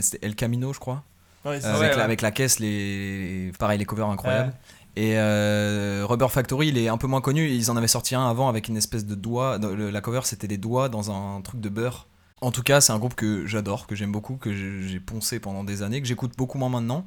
c'était 0.00 0.26
El 0.26 0.34
Camino, 0.34 0.72
je 0.72 0.80
crois. 0.80 1.04
Ouais, 1.44 1.62
avec, 1.64 1.90
ouais. 1.92 1.96
La, 1.96 2.04
avec 2.04 2.22
la 2.22 2.30
caisse, 2.30 2.58
les, 2.58 3.52
pareil, 3.58 3.78
les 3.78 3.84
covers 3.84 4.08
incroyables. 4.08 4.54
Et 4.96 5.14
euh, 5.16 6.04
Rubber 6.08 6.28
Factory, 6.28 6.68
il 6.68 6.78
est 6.78 6.88
un 6.88 6.98
peu 6.98 7.06
moins 7.06 7.20
connu. 7.20 7.50
Ils 7.50 7.70
en 7.70 7.76
avaient 7.76 7.88
sorti 7.88 8.14
un 8.14 8.28
avant 8.28 8.48
avec 8.48 8.68
une 8.68 8.76
espèce 8.76 9.04
de 9.06 9.14
doigt. 9.14 9.58
La 9.58 10.00
cover, 10.00 10.20
c'était 10.24 10.48
des 10.48 10.58
doigts 10.58 10.88
dans 10.88 11.10
un 11.10 11.40
truc 11.40 11.60
de 11.60 11.68
beurre. 11.68 12.06
En 12.40 12.50
tout 12.50 12.62
cas, 12.62 12.80
c'est 12.80 12.92
un 12.92 12.98
groupe 12.98 13.14
que 13.14 13.46
j'adore, 13.46 13.86
que 13.86 13.94
j'aime 13.94 14.12
beaucoup, 14.12 14.36
que 14.36 14.52
j'ai 14.52 15.00
poncé 15.00 15.40
pendant 15.40 15.64
des 15.64 15.82
années, 15.82 16.00
que 16.00 16.06
j'écoute 16.06 16.32
beaucoup 16.36 16.58
moins 16.58 16.68
maintenant. 16.68 17.06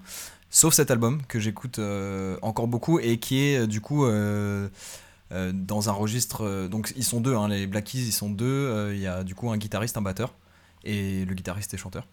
Sauf 0.50 0.74
cet 0.74 0.92
album 0.92 1.22
que 1.28 1.40
j'écoute 1.40 1.80
euh, 1.80 2.38
encore 2.42 2.68
beaucoup 2.68 3.00
et 3.00 3.20
qui 3.20 3.40
est 3.40 3.60
euh, 3.60 3.68
du 3.68 3.82
coup 3.82 4.06
dans 5.30 5.90
un 5.90 5.92
registre. 5.92 6.68
donc 6.70 6.94
ils 6.96 7.04
sont 7.04 7.20
deux, 7.20 7.36
hein, 7.36 7.50
les 7.50 7.68
Black 7.68 7.86
Keys, 7.86 8.00
ils 8.00 8.14
sont 8.14 8.30
deux. 8.30 8.92
Il 8.94 9.00
y 9.00 9.08
a 9.08 9.24
du 9.24 9.36
coup 9.36 9.50
un 9.50 9.58
guitariste, 9.58 9.98
un 9.98 10.02
batteur 10.02 10.34
et 10.84 11.26
le 11.26 11.34
guitariste 11.34 11.74
est 11.74 11.78
chanteur. 11.78 12.08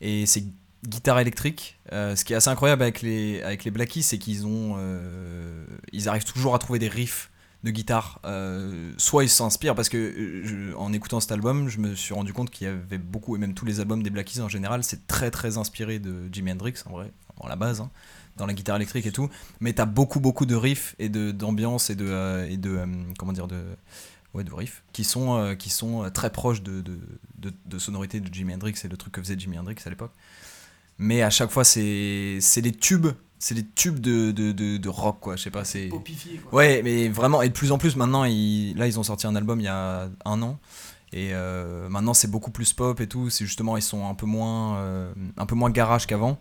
Et 0.00 0.26
c'est 0.26 0.44
guitare 0.86 1.20
électrique. 1.20 1.78
Euh, 1.92 2.16
ce 2.16 2.24
qui 2.24 2.32
est 2.32 2.36
assez 2.36 2.50
incroyable 2.50 2.82
avec 2.82 3.02
les, 3.02 3.42
avec 3.42 3.64
les 3.64 3.70
Black 3.70 3.90
Keys, 3.90 4.02
c'est 4.02 4.18
qu'ils 4.18 4.46
ont, 4.46 4.76
euh, 4.78 5.64
ils 5.92 6.08
arrivent 6.08 6.24
toujours 6.24 6.54
à 6.54 6.58
trouver 6.58 6.78
des 6.78 6.88
riffs 6.88 7.30
de 7.62 7.70
guitare. 7.70 8.20
Euh, 8.24 8.92
soit 8.98 9.24
ils 9.24 9.30
s'inspirent 9.30 9.74
parce 9.74 9.88
que 9.88 10.74
en 10.76 10.92
écoutant 10.92 11.20
cet 11.20 11.32
album, 11.32 11.68
je 11.68 11.78
me 11.78 11.94
suis 11.94 12.14
rendu 12.14 12.32
compte 12.32 12.50
qu'il 12.50 12.66
y 12.66 12.70
avait 12.70 12.98
beaucoup 12.98 13.36
et 13.36 13.38
même 13.38 13.54
tous 13.54 13.64
les 13.64 13.80
albums 13.80 14.02
des 14.02 14.10
Black 14.10 14.26
Keys 14.26 14.40
en 14.40 14.48
général, 14.48 14.84
c'est 14.84 15.06
très 15.06 15.30
très 15.30 15.56
inspiré 15.56 15.98
de 15.98 16.28
Jimi 16.30 16.52
Hendrix 16.52 16.74
en 16.86 16.90
vrai, 16.90 17.10
en 17.38 17.48
la 17.48 17.56
base. 17.56 17.80
hein, 17.80 17.90
dans 18.36 18.46
la 18.46 18.52
guitare 18.52 18.74
électrique 18.74 19.06
et 19.06 19.12
tout, 19.12 19.30
mais 19.60 19.74
t'as 19.74 19.84
beaucoup 19.84 20.18
beaucoup 20.18 20.44
de 20.44 20.56
riffs 20.56 20.96
et 20.98 21.08
d'ambiance 21.08 21.88
et 21.88 21.94
de 21.94 22.44
et 22.50 22.56
de 22.56 22.84
comment 23.16 23.32
dire 23.32 23.46
de 23.46 23.62
ouais 24.34 24.42
de 24.42 24.52
riffs 24.52 24.82
qui 24.92 25.04
sont 25.04 25.54
qui 25.56 25.70
sont 25.70 26.10
très 26.12 26.30
proches 26.30 26.60
de 26.60 26.80
de, 26.80 26.98
de, 27.38 27.52
de 27.64 27.78
sonorités 27.78 28.18
de 28.18 28.34
Jimi 28.34 28.52
Hendrix 28.52 28.74
et 28.82 28.88
le 28.88 28.96
truc 28.96 29.12
que 29.14 29.22
faisait 29.22 29.38
Jimi 29.38 29.56
Hendrix 29.56 29.76
à 29.86 29.90
l'époque 29.90 30.10
mais 30.98 31.22
à 31.22 31.30
chaque 31.30 31.50
fois 31.50 31.64
c'est 31.64 32.38
c'est 32.40 32.62
des 32.62 32.72
tubes 32.72 33.08
c'est 33.38 33.54
des 33.54 33.66
tubes 33.66 33.98
de, 33.98 34.30
de, 34.30 34.52
de, 34.52 34.78
de 34.78 34.88
rock 34.88 35.18
quoi. 35.20 35.36
Je 35.36 35.42
sais 35.42 35.50
pas 35.50 35.64
c'est 35.64 35.90
ouais 36.52 36.80
mais 36.82 37.08
vraiment 37.08 37.42
et 37.42 37.48
de 37.48 37.52
plus 37.52 37.72
en 37.72 37.78
plus 37.78 37.96
maintenant 37.96 38.24
ils, 38.24 38.74
là 38.76 38.86
ils 38.86 38.98
ont 38.98 39.02
sorti 39.02 39.26
un 39.26 39.36
album 39.36 39.60
il 39.60 39.64
y 39.64 39.68
a 39.68 40.08
un 40.24 40.42
an. 40.42 40.58
Et 41.12 41.30
euh, 41.32 41.88
maintenant 41.88 42.12
c'est 42.14 42.28
beaucoup 42.28 42.50
plus 42.50 42.72
pop 42.72 43.00
et 43.00 43.06
tout. 43.06 43.30
C'est 43.30 43.44
justement 43.44 43.76
ils 43.76 43.82
sont 43.82 44.08
un 44.08 44.14
peu 44.14 44.26
moins 44.26 44.78
euh, 44.78 45.12
un 45.36 45.46
peu 45.46 45.54
moins 45.54 45.70
garage 45.70 46.06
qu'avant. 46.06 46.38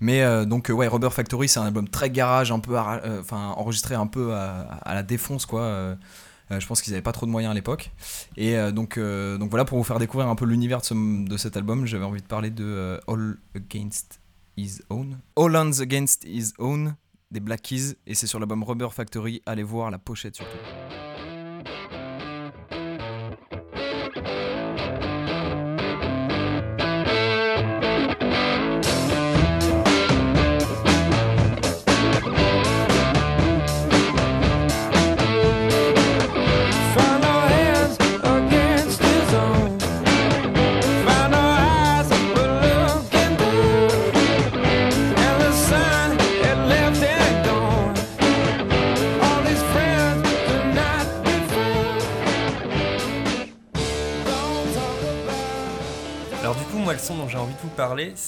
Mais 0.00 0.22
euh, 0.22 0.44
donc 0.46 0.70
ouais 0.72 0.86
Rubber 0.86 1.10
Factory 1.10 1.48
c'est 1.48 1.60
un 1.60 1.66
album 1.66 1.88
très 1.88 2.08
garage 2.08 2.50
un 2.52 2.60
peu 2.60 2.78
enfin 2.78 3.52
enregistré 3.56 3.94
un 3.96 4.06
peu 4.06 4.32
à, 4.34 4.60
à 4.82 4.94
la 4.94 5.02
défonce 5.02 5.44
quoi 5.44 5.96
je 6.50 6.66
pense 6.66 6.82
qu'ils 6.82 6.92
avaient 6.92 7.02
pas 7.02 7.12
trop 7.12 7.26
de 7.26 7.30
moyens 7.30 7.50
à 7.50 7.54
l'époque. 7.54 7.90
Et 8.36 8.56
euh, 8.56 8.70
donc, 8.70 8.96
euh, 8.98 9.38
donc 9.38 9.50
voilà 9.50 9.64
pour 9.64 9.78
vous 9.78 9.84
faire 9.84 9.98
découvrir 9.98 10.28
un 10.28 10.34
peu 10.36 10.44
l'univers 10.44 10.80
de, 10.80 10.84
ce- 10.86 11.24
de 11.28 11.36
cet 11.36 11.56
album 11.56 11.86
j'avais 11.86 12.04
envie 12.04 12.20
de 12.22 12.26
parler 12.26 12.50
de 12.50 12.64
euh, 12.64 12.98
All 13.08 13.36
Against 13.56 14.20
His 14.56 14.80
Own. 14.90 15.18
All 15.36 15.56
Hands 15.56 15.80
Against 15.80 16.24
His 16.24 16.52
Own 16.58 16.94
des 17.30 17.40
Black 17.40 17.62
Keys 17.62 17.94
et 18.06 18.14
c'est 18.14 18.26
sur 18.26 18.38
l'album 18.38 18.62
Rubber 18.62 18.88
Factory. 18.92 19.42
Allez 19.46 19.62
voir 19.64 19.90
la 19.90 19.98
pochette 19.98 20.36
surtout 20.36 20.58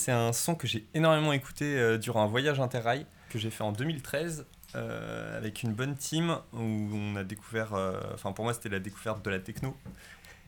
c'est 0.07 0.13
un 0.13 0.33
son 0.33 0.55
que 0.55 0.69
j'ai 0.69 0.87
énormément 0.95 1.33
écouté 1.33 1.65
euh, 1.77 1.99
durant 1.99 2.23
un 2.23 2.29
voyage 2.29 2.61
interrail 2.61 3.07
que 3.29 3.41
j'ai 3.41 3.51
fait 3.51 3.65
en 3.65 3.73
2013 3.73 4.47
euh, 4.77 5.37
avec 5.37 5.65
une 5.65 5.73
bonne 5.73 5.97
team 5.97 6.39
où 6.53 6.61
on 6.61 7.17
a 7.17 7.25
découvert, 7.25 7.75
euh, 7.75 7.99
enfin 8.15 8.31
pour 8.31 8.45
moi 8.45 8.55
c'était 8.55 8.69
la 8.69 8.79
découverte 8.79 9.25
de 9.25 9.31
la 9.31 9.41
techno. 9.41 9.77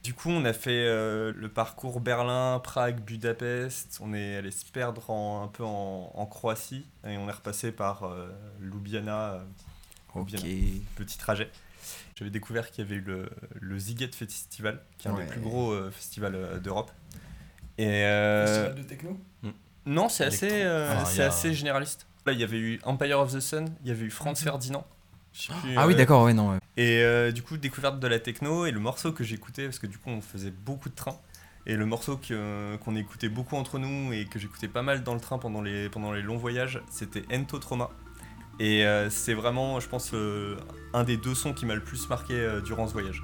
Du 0.04 0.14
coup, 0.14 0.30
on 0.30 0.44
a 0.44 0.52
fait 0.52 0.86
euh, 0.86 1.32
le 1.34 1.48
parcours 1.48 1.98
Berlin, 2.00 2.60
Prague, 2.62 3.00
Budapest. 3.00 3.98
On 4.00 4.14
est 4.14 4.36
allé 4.36 4.52
se 4.52 4.64
perdre 4.64 5.10
en- 5.10 5.42
un 5.42 5.48
peu 5.48 5.64
en, 5.64 6.12
en 6.14 6.26
Croatie 6.26 6.86
et 7.04 7.16
on 7.18 7.28
est 7.28 7.32
repassé 7.32 7.72
par 7.72 8.08
Ljubljana, 8.60 9.40
petit 10.94 11.18
trajet. 11.18 11.50
J'avais 12.14 12.30
découvert 12.30 12.70
qu'il 12.70 12.84
y 12.84 12.86
avait 12.86 12.96
eu 12.96 13.00
le, 13.04 13.28
le 13.54 13.76
Ziget 13.78 14.12
Festival, 14.14 14.80
qui 14.98 15.08
est 15.08 15.10
un 15.10 15.14
des 15.16 15.22
plus 15.32 15.40
gros 15.40 15.90
festivals 15.90 16.60
d'Europe. 16.62 16.92
Et 17.78 17.86
euh, 18.04 18.72
de 18.74 18.82
techno 18.82 19.16
non, 19.86 20.10
c'est 20.10 20.24
assez, 20.24 20.48
euh, 20.52 20.92
Enfin, 20.92 21.04
c'est 21.06 21.22
a- 21.22 21.28
assez 21.28 21.54
généraliste. 21.54 22.06
Là, 22.26 22.32
il 22.34 22.40
y 22.40 22.44
avait 22.44 22.58
eu 22.58 22.78
Empire 22.84 23.20
of 23.20 23.32
the 23.32 23.40
Sun, 23.40 23.70
il 23.82 23.88
y 23.88 23.90
avait 23.90 24.04
eu 24.04 24.10
Franz 24.10 24.34
Ferdinand. 24.42 24.86
sais 25.32 25.50
plus, 25.62 25.74
ah 25.78 25.86
oui 25.86 25.94
euh, 25.94 25.96
d'accord 25.96 26.24
ouais 26.24 26.34
non 26.34 26.50
ouais. 26.50 26.58
Et 26.76 27.00
euh, 27.02 27.32
du 27.32 27.42
coup, 27.42 27.56
découverte 27.56 27.98
de 27.98 28.06
la 28.06 28.18
techno 28.18 28.66
et 28.66 28.70
le 28.70 28.80
morceau 28.80 29.12
que 29.12 29.24
j'écoutais, 29.24 29.64
parce 29.64 29.78
que 29.78 29.86
du 29.86 29.96
coup, 29.96 30.10
on 30.10 30.20
faisait 30.20 30.50
beaucoup 30.50 30.90
de 30.90 30.94
trains. 30.94 31.16
Et 31.66 31.74
le 31.76 31.86
morceau 31.86 32.16
que- 32.18 32.76
qu'on 32.84 32.96
écoutait 32.96 33.28
beaucoup 33.30 33.56
entre 33.56 33.78
nous 33.78 34.12
et 34.12 34.26
que 34.26 34.38
j'écoutais 34.38 34.68
pas 34.68 34.82
mal 34.82 35.02
dans 35.04 35.14
le 35.14 35.20
train 35.20 35.38
pendant 35.38 35.62
les, 35.62 35.88
pendant 35.88 36.12
les 36.12 36.22
longs 36.22 36.36
voyages, 36.38 36.80
c'était 36.90 37.22
Ento 37.34 37.58
Trauma. 37.58 37.88
Et 38.60 38.84
euh, 38.84 39.08
c'est 39.08 39.34
vraiment, 39.34 39.80
je 39.80 39.88
pense, 39.88 40.10
euh, 40.12 40.56
un 40.92 41.04
des 41.04 41.16
deux 41.16 41.34
sons 41.34 41.54
qui 41.54 41.64
m'a 41.64 41.74
le 41.74 41.82
plus 41.82 42.08
marqué 42.10 42.34
euh, 42.34 42.60
durant 42.60 42.86
ce 42.88 42.92
voyage. 42.92 43.22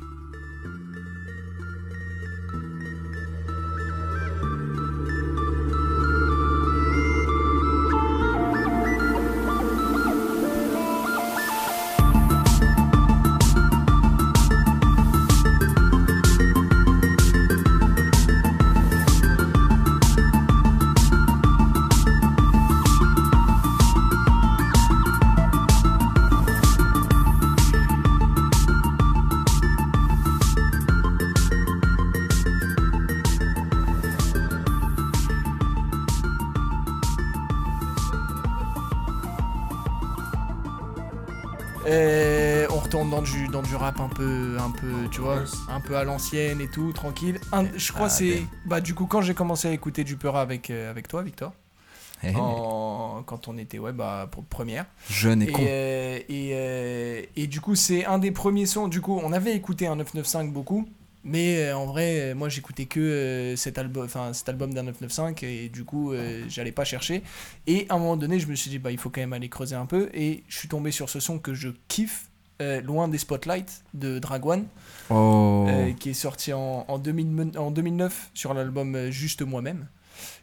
Peu, 44.15 44.57
un 44.59 44.71
peu, 44.71 45.09
tu 45.11 45.21
vois, 45.21 45.43
un 45.69 45.81
peu 45.81 45.97
à 45.97 46.05
l'ancienne 46.05 46.61
et 46.61 46.69
tout, 46.69 46.93
tranquille. 46.93 47.39
Un- 47.53 47.67
je 47.77 47.93
crois 47.93 48.07
Ah, 48.07 48.11
c'est, 48.11 48.43
bah 48.67 48.81
du 48.81 48.95
coup 48.95 49.07
quand 49.07 49.21
j'ai 49.23 49.35
commencé 49.35 49.69
à 49.69 49.73
écouter 49.73 50.05
du 50.05 50.17
Peura 50.17 50.41
avec, 50.41 50.71
euh, 50.71 50.91
avec 50.91 51.09
toi, 51.09 51.23
Victor, 51.23 51.53
Eh, 52.23 52.35
en- 52.37 53.23
quand 53.27 53.49
on 53.49 53.59
était 53.59 53.79
ouais, 53.79 53.93
bah, 53.93 54.29
pour 54.31 54.45
première. 54.45 54.87
Jeune 55.11 55.43
et, 55.43 55.49
Et, 55.49 55.53
con. 55.53 55.63
euh, 55.67 56.19
et, 56.29 56.51
euh, 56.55 57.23
et 57.37 57.47
du 57.47 57.61
coup, 57.61 57.75
c'est 57.75 58.05
un 58.07 58.19
des 58.19 58.31
premiers 58.31 58.67
sons. 58.67 58.89
Du 58.89 59.01
coup, 59.01 59.21
on 59.23 59.33
avait 59.33 59.55
écouté 59.55 59.87
un 59.87 59.97
995 59.97 60.51
beaucoup. 60.53 60.89
Mais 61.27 61.57
euh, 61.71 61.77
en 61.77 61.87
vrai, 61.87 62.35
moi 62.35 62.51
j'écoutais 62.51 62.85
que 62.85 63.01
euh, 63.01 63.57
cet 63.57 63.79
album, 63.79 64.05
enfin 64.05 64.35
cet 64.35 64.47
album 64.51 64.75
d'un 64.75 64.83
995 64.83 65.43
et 65.49 65.71
du 65.71 65.83
coup 65.85 66.13
euh, 66.13 66.45
j'allais 66.51 66.71
pas 66.71 66.85
chercher. 66.85 67.23
Et 67.67 67.87
à 67.89 67.95
un 67.95 67.99
moment 67.99 68.19
donné, 68.19 68.39
je 68.39 68.47
me 68.47 68.55
suis 68.55 68.69
dit 68.69 68.79
bah 68.79 68.91
il 68.91 68.99
faut 68.99 69.09
quand 69.09 69.23
même 69.23 69.33
aller 69.33 69.49
creuser 69.49 69.75
un 69.75 69.87
peu 69.87 70.11
et 70.13 70.45
je 70.49 70.59
suis 70.59 70.69
tombé 70.69 70.91
sur 70.91 71.09
ce 71.09 71.21
son 71.21 71.39
que 71.39 71.55
je 71.55 71.71
kiffe, 71.89 72.29
euh, 72.63 72.81
loin 72.81 73.09
des 73.09 73.19
spotlights 73.19 73.83
de 73.95 74.19
Dragwan, 74.19 74.65
Oh. 75.11 75.67
euh, 75.69 75.93
qui 75.93 76.11
est 76.11 76.15
sorti 76.15 76.53
en, 76.53 76.85
en, 76.89 76.99
2000 76.99 77.53
en 77.59 77.71
2009 77.71 78.31
sur 78.33 78.55
l'album 78.55 78.95
euh, 78.95 79.11
Juste 79.11 79.43
moi-même. 79.43 79.87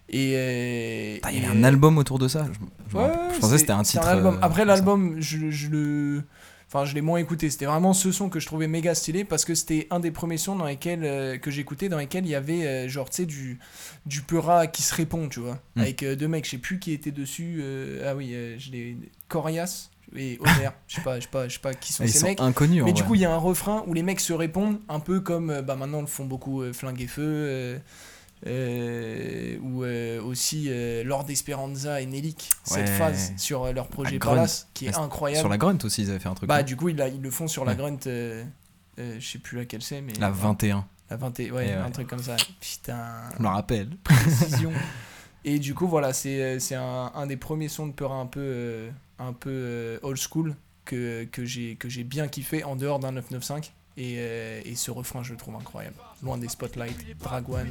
Et 0.09 1.21
Il 1.31 1.41
y 1.41 1.45
avait 1.45 1.57
un 1.57 1.63
album 1.63 1.97
autour 1.97 2.19
de 2.19 2.27
ça. 2.27 2.45
Je, 2.47 2.53
je 2.91 2.97
me 2.97 3.01
Ouais, 3.01 3.09
rappelle- 3.09 3.35
je 3.35 3.39
pensais 3.39 3.53
que 3.53 3.59
c'était 3.59 3.71
un 3.71 3.83
titre. 3.83 4.07
album. 4.07 4.37
Après 4.41 4.65
l'album, 4.65 5.15
je, 5.19 5.49
je 5.49 5.69
le. 5.69 6.23
Enfin, 6.67 6.85
je 6.85 6.93
l'ai 6.95 7.01
moins 7.01 7.17
écouté. 7.19 7.49
C'était 7.49 7.65
vraiment 7.65 7.93
ce 7.93 8.11
son 8.13 8.29
que 8.29 8.39
je 8.39 8.45
trouvais 8.45 8.67
méga 8.67 8.95
stylé 8.95 9.25
parce 9.25 9.43
que 9.45 9.55
c'était 9.55 9.87
un 9.89 9.99
des 9.99 10.11
premiers 10.11 10.37
sons 10.37 10.55
dans 10.55 10.65
lesquels 10.65 11.03
euh, 11.03 11.37
que 11.37 11.51
j'écoutais, 11.51 11.89
dans 11.89 11.97
lesquels 11.97 12.25
il 12.25 12.29
y 12.29 12.35
avait 12.35 12.65
euh, 12.65 12.87
genre 12.89 13.09
tu 13.09 13.17
sais 13.17 13.25
du 13.25 13.59
du 14.05 14.21
peura 14.21 14.67
qui 14.67 14.81
se 14.81 14.93
répond, 14.95 15.27
tu 15.27 15.39
vois, 15.41 15.59
Mm. 15.75 15.81
avec 15.81 16.03
euh, 16.03 16.15
deux 16.15 16.27
mecs, 16.29 16.45
je 16.45 16.51
sais 16.51 16.57
plus 16.57 16.79
qui 16.79 16.91
était 16.93 17.11
dessus. 17.11 17.61
ah 18.05 18.15
oui, 18.15 18.33
je 18.57 18.71
l'ai 18.71 18.97
Corias 19.27 19.89
et 20.15 20.37
Omer. 20.39 20.73
je 20.87 20.95
sais 20.95 21.01
pas, 21.01 21.15
je 21.19 21.23
sais 21.23 21.29
pas, 21.29 21.47
je 21.47 21.53
sais 21.53 21.59
pas 21.59 21.73
qui 21.73 21.93
sont 21.93 22.03
Ils 22.03 22.09
ces 22.11 22.19
sont 22.19 22.25
mecs. 22.27 22.39
inconnus. 22.41 22.83
Mais 22.83 22.93
du 22.93 23.01
vrai. 23.01 23.07
coup, 23.09 23.15
il 23.15 23.21
y 23.21 23.25
a 23.25 23.31
un 23.33 23.37
refrain 23.37 23.83
où 23.87 23.93
les 23.93 24.03
mecs 24.03 24.19
se 24.19 24.33
répondent, 24.33 24.79
un 24.89 24.99
peu 24.99 25.19
comme 25.21 25.49
euh, 25.49 25.61
bah, 25.61 25.75
maintenant 25.75 26.01
le 26.01 26.07
font 26.07 26.25
beaucoup 26.25 26.61
euh, 26.61 26.73
Flingue 26.73 27.01
et 27.01 27.07
Feu, 27.07 27.21
euh, 27.23 27.79
euh, 28.47 29.57
ou 29.59 29.83
aussi 30.27 30.69
Lord 31.03 31.25
Esperanza 31.29 32.01
et 32.01 32.05
Nelik, 32.05 32.49
cette 32.63 32.89
phase 32.89 33.33
sur 33.37 33.71
leur 33.71 33.87
projet. 33.87 34.17
Palace, 34.19 34.67
qui 34.73 34.87
est 34.87 34.93
Sur 34.93 35.01
incroyable. 35.03 35.49
la 35.49 35.57
Grunt 35.57 35.77
aussi, 35.83 36.03
ils 36.03 36.09
avaient 36.09 36.19
fait 36.19 36.29
un 36.29 36.33
truc. 36.33 36.49
Bah, 36.49 36.63
du 36.63 36.75
coup, 36.75 36.89
ils, 36.89 36.97
le 37.21 37.31
font 37.31 37.47
sur 37.47 37.65
la 37.65 37.71
Ouais. 37.73 37.77
Grunt, 37.77 37.99
je 38.05 38.45
sais 39.19 39.39
plus 39.39 39.57
laquelle 39.59 39.81
c'est, 39.81 40.01
mais. 40.01 40.13
La 40.19 40.31
21, 40.31 40.85
La 41.09 41.17
21, 41.17 41.53
ouais, 41.53 41.67
Et 41.69 41.73
un 41.73 41.89
truc 41.91 42.07
comme 42.07 42.23
ça. 42.23 42.35
Putain, 42.59 43.03
je 43.37 43.43
me 43.43 43.47
rappelle. 43.47 43.89
précision. 44.03 44.71
et 45.45 45.59
du 45.59 45.73
coup, 45.75 45.87
voilà, 45.87 46.11
c'est 46.13 46.59
un, 46.75 47.11
un 47.13 47.27
des 47.27 47.37
premiers 47.37 47.69
sons 47.69 47.87
de 47.87 47.93
Peura 47.93 48.15
un 48.15 48.25
peu, 48.25 48.89
un 49.21 49.33
peu 49.33 49.49
euh, 49.51 49.99
old 50.03 50.17
school 50.17 50.55
que, 50.85 51.25
que 51.25 51.45
j'ai 51.45 51.75
que 51.75 51.89
j'ai 51.89 52.03
bien 52.03 52.27
kiffé 52.27 52.63
en 52.63 52.75
dehors 52.75 52.99
d'un 52.99 53.11
995. 53.13 53.71
Et, 53.97 54.15
euh, 54.19 54.61
et 54.63 54.75
ce 54.75 54.89
refrain, 54.89 55.21
je 55.21 55.31
le 55.31 55.37
trouve 55.37 55.55
incroyable. 55.55 55.95
Loin 56.23 56.37
des 56.37 56.47
spotlights, 56.47 56.95
Dragwan. 57.19 57.67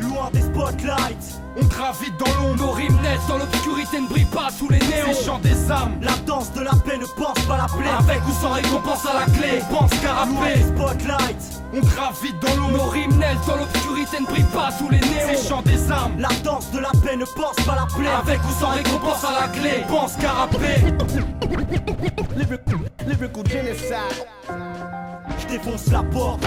Loin 0.00 0.30
des 0.32 0.40
spotlights, 0.40 1.40
on 1.56 1.64
gravite 1.66 2.16
dans 2.18 2.34
l'ombre. 2.34 2.56
Nos 2.56 2.72
rimes 2.72 2.98
naissent 3.00 3.26
dans 3.28 3.38
l'obscurité, 3.38 4.00
ne 4.00 4.08
brillent 4.08 4.24
pas 4.24 4.50
sous 4.50 4.68
les 4.68 4.80
néons. 4.80 5.12
C'est 5.12 5.24
chant 5.24 5.38
des 5.38 5.70
âmes, 5.70 6.00
la 6.02 6.16
danse 6.26 6.52
de 6.52 6.62
la 6.62 6.72
paix 6.72 6.98
ne 6.98 7.06
pense 7.16 7.38
pas 7.46 7.58
la 7.58 7.66
plaie. 7.66 7.88
Avec 7.88 8.26
ou 8.26 8.32
sans 8.32 8.52
récompense 8.52 9.06
à 9.06 9.20
la 9.20 9.26
clé, 9.26 9.62
pense 9.70 9.90
carapé. 10.00 10.32
Loin 10.32 10.48
des 10.54 10.62
spotlights, 10.62 11.62
on 11.74 11.80
gravite 11.80 12.40
dans 12.40 12.56
l'ombre. 12.56 12.76
Nos 12.76 12.90
rimes 12.90 13.18
naissent 13.18 13.46
dans 13.46 13.56
l'obscurité, 13.56 14.20
ne 14.20 14.26
brillent 14.26 14.52
pas 14.52 14.72
sous 14.72 14.88
les 14.88 14.98
néons. 14.98 15.28
C'est 15.30 15.48
chant 15.48 15.62
des 15.62 15.92
âmes, 15.92 16.18
la 16.18 16.30
danse 16.42 16.72
de 16.72 16.80
la 16.80 16.90
paix 17.04 17.16
ne 17.16 17.24
pense 17.24 17.56
pas 17.64 17.76
la 17.76 17.86
plaie. 17.86 18.08
Avec 18.08 18.40
ou 18.42 18.60
sans 18.60 18.70
récompense 18.70 19.24
à 19.24 19.42
la 19.42 19.48
clé, 19.48 19.84
pense 19.88 20.16
carapé. 20.16 20.74
Lyrical 23.06 23.44
genocide. 23.48 24.07
Je 25.38 25.46
défonce 25.46 25.86
la 25.88 26.02
porte, 26.02 26.44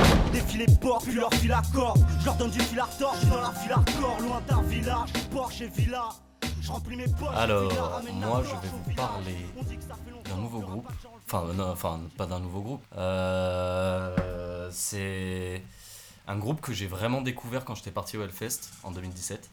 puis 0.48 1.14
leur 1.16 1.34
fil 1.34 1.52
à 1.52 1.62
corde. 1.74 2.04
Je 2.20 2.26
leur 2.26 2.36
donne 2.36 2.52
du 2.52 2.60
fil 2.60 2.80
à 2.80 2.88
dans 3.00 3.42
la 3.42 3.52
file 3.52 3.72
hardcore, 3.72 4.18
loin 4.22 4.42
d'un 4.48 4.62
village, 4.64 5.10
Porsche 5.32 5.62
et 5.62 5.68
villa. 5.70 6.10
Je 6.62 6.72
remplis 6.72 6.96
mes 6.96 7.08
poches. 7.08 7.36
Alors, 7.36 7.72
moi, 8.14 8.44
je 8.44 8.50
vais 8.52 8.68
vous 8.72 8.94
parler 8.96 9.38
d'un 10.26 10.36
nouveau 10.38 10.60
groupe. 10.60 10.88
Enfin, 11.26 11.46
non, 11.54 11.72
enfin, 11.72 12.00
pas 12.18 12.26
d'un 12.28 12.40
nouveau 12.40 12.62
groupe. 12.62 12.84
Euh, 12.98 14.70
c'est 14.72 15.64
un 16.28 16.38
groupe 16.38 16.62
que 16.62 16.74
j'ai 16.74 16.88
vraiment 16.88 17.22
découvert 17.22 17.66
quand 17.66 17.76
j'étais 17.76 17.92
parti 17.92 18.18
au 18.18 18.24
Hellfest 18.24 18.60
en 18.84 18.92
2017. 18.92 19.50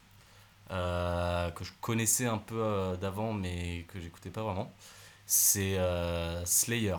euh, 0.70 1.50
que 1.52 1.64
je 1.64 1.72
connaissais 1.80 2.26
un 2.26 2.36
peu 2.38 2.56
euh, 2.60 2.96
d'avant, 2.96 3.32
mais 3.32 3.86
que 3.88 4.00
j'écoutais 4.00 4.28
pas 4.30 4.42
vraiment. 4.42 4.70
C'est 5.26 5.78
euh, 5.78 6.44
Slayer, 6.44 6.96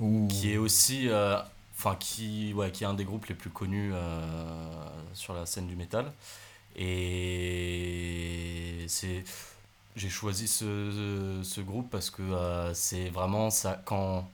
Ouh. 0.00 0.28
qui 0.28 0.52
est 0.52 0.56
aussi. 0.58 1.08
euh, 1.08 1.38
Enfin, 1.78 1.96
qui, 1.96 2.52
ouais, 2.54 2.70
qui 2.72 2.84
est 2.84 2.86
un 2.86 2.92
des 2.94 3.04
groupes 3.06 3.24
les 3.26 3.34
plus 3.34 3.48
connus 3.50 3.90
euh, 3.94 4.20
sur 5.14 5.32
la 5.34 5.46
scène 5.46 5.66
du 5.66 5.76
métal. 5.76 6.12
Et 6.76 8.84
c'est 8.88 9.24
j'ai 9.96 10.08
choisi 10.10 10.48
ce, 10.48 11.40
ce 11.44 11.60
groupe 11.60 11.90
parce 11.90 12.10
que 12.10 12.22
euh, 12.22 12.74
c'est 12.74 13.10
vraiment 13.10 13.50
ça 13.50 13.80
quand 13.86 14.28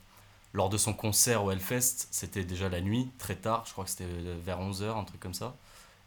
lors 0.55 0.69
de 0.71 0.77
son 0.79 0.93
concert 0.95 1.45
au 1.45 1.51
Hellfest 1.53 2.09
c'était 2.13 2.45
déjà 2.45 2.69
la 2.69 2.81
nuit 2.83 3.11
très 3.19 3.37
tard 3.37 3.65
je 3.67 3.73
crois 3.73 3.85
que 3.85 3.91
c'était 3.91 4.07
vers 4.45 4.61
11h 4.61 4.99
un 4.99 5.05
truc 5.05 5.19
comme 5.21 5.33
ça 5.35 5.55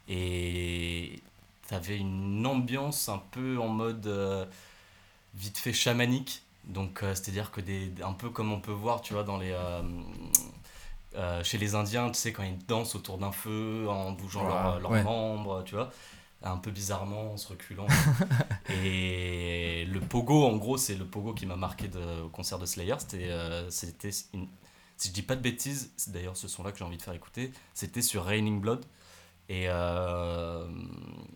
et 0.08 1.20
t'avais 1.68 1.98
une 1.98 2.46
ambiance 2.46 3.10
un 3.10 3.22
peu 3.32 3.58
en 3.60 3.68
mode 3.68 4.06
euh, 4.08 4.46
vite 5.34 5.58
fait 5.58 5.72
chamanique 5.72 6.42
donc 6.64 7.00
c'est 7.14 7.28
à 7.30 7.32
dire 7.32 7.50
que 7.50 7.60
des 7.60 7.92
un 8.04 8.12
peu 8.12 8.30
comme 8.30 8.52
on 8.52 8.60
peut 8.60 8.72
voir 8.72 9.00
tu 9.02 9.12
vois 9.14 9.24
dans 9.24 9.38
les 9.38 9.50
euh, 9.52 9.82
euh, 11.16 11.42
chez 11.42 11.58
les 11.58 11.74
Indiens, 11.74 12.08
tu 12.10 12.18
sais, 12.18 12.32
quand 12.32 12.44
ils 12.44 12.58
dansent 12.66 12.94
autour 12.94 13.18
d'un 13.18 13.32
feu 13.32 13.86
en 13.88 14.12
bougeant 14.12 14.46
Ouais, 14.46 14.80
leurs 14.80 14.90
ouais. 14.90 15.02
membres, 15.02 15.64
tu 15.64 15.74
vois, 15.74 15.90
un 16.42 16.56
peu 16.56 16.70
bizarrement, 16.70 17.32
en 17.32 17.36
se 17.36 17.48
reculant. 17.48 17.86
et 18.68 19.86
le 19.86 20.00
pogo, 20.00 20.44
en 20.46 20.56
gros, 20.56 20.76
c'est 20.76 20.94
le 20.94 21.04
pogo 21.04 21.34
qui 21.34 21.46
m'a 21.46 21.56
marqué 21.56 21.88
de- 21.88 22.22
au 22.22 22.28
concert 22.28 22.58
de 22.58 22.66
Slayer. 22.66 22.94
C'était, 22.98 23.30
euh, 23.30 23.68
c'était 23.70 24.10
une- 24.34 24.48
si 24.96 25.08
je 25.08 25.12
dis 25.14 25.22
pas 25.22 25.34
de 25.36 25.40
bêtises, 25.42 25.92
c'est 25.96 26.12
d'ailleurs 26.12 26.36
ce 26.36 26.46
son-là 26.46 26.70
que 26.72 26.78
j'ai 26.78 26.84
envie 26.84 26.98
de 26.98 27.02
faire 27.02 27.14
écouter, 27.14 27.52
c'était 27.74 28.02
sur 28.02 28.24
Raining 28.24 28.60
Blood. 28.60 28.84
Et 29.48 29.64
euh, 29.68 30.68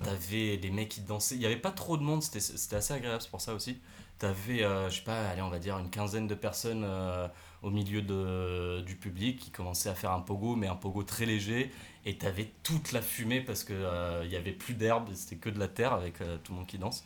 t'avais 0.03 0.57
des 0.57 0.71
mecs 0.71 0.89
qui 0.89 1.01
dansaient. 1.01 1.35
Il 1.35 1.41
n'y 1.41 1.47
avait 1.47 1.57
pas 1.57 1.73
trop 1.73 1.97
de 1.97 2.03
monde, 2.03 2.23
c'était, 2.23 2.41
c'était 2.41 2.77
assez 2.77 2.95
agréable 2.95 3.21
c'est 3.23 3.31
pour 3.31 3.41
ça 3.41 3.55
aussi. 3.55 3.79
T'avais, 4.18 4.62
euh, 4.64 4.88
je 4.90 4.96
sais 4.98 5.05
pas, 5.05 5.29
allez, 5.29 5.42
on 5.42 5.50
va 5.50 5.59
dire 5.59 5.79
une 5.79 5.90
quinzaine 5.90 6.27
de 6.27 6.35
personnes 6.35 6.85
euh, 6.85 7.27
au 7.62 7.70
milieu 7.70 8.00
de, 8.00 8.81
du 8.83 8.94
public 8.96 9.38
qui 9.38 9.50
commençaient 9.50 9.88
à 9.88 9.94
faire 9.94 10.12
un 10.12 10.20
pogo, 10.20 10.55
mais 10.57 10.68
un 10.68 10.77
pogo 10.77 11.03
très 11.03 11.27
léger. 11.27 11.70
Et 12.07 12.16
t'avais 12.18 12.50
toute 12.62 12.92
la 12.92 13.03
fumée 13.03 13.40
parce 13.40 13.64
qu'il 13.64 13.77
il 14.24 14.31
y 14.31 14.37
avait 14.37 14.53
plus 14.53 14.74
d'herbe, 14.74 15.09
c'était 15.14 15.37
que 15.37 15.50
de 15.50 15.59
la 15.59 15.68
terre 15.68 15.92
avec 15.92 16.20
euh, 16.20 16.38
tout 16.42 16.53
le 16.53 16.59
monde 16.59 16.66
qui 16.66 16.79
danse. 16.79 17.05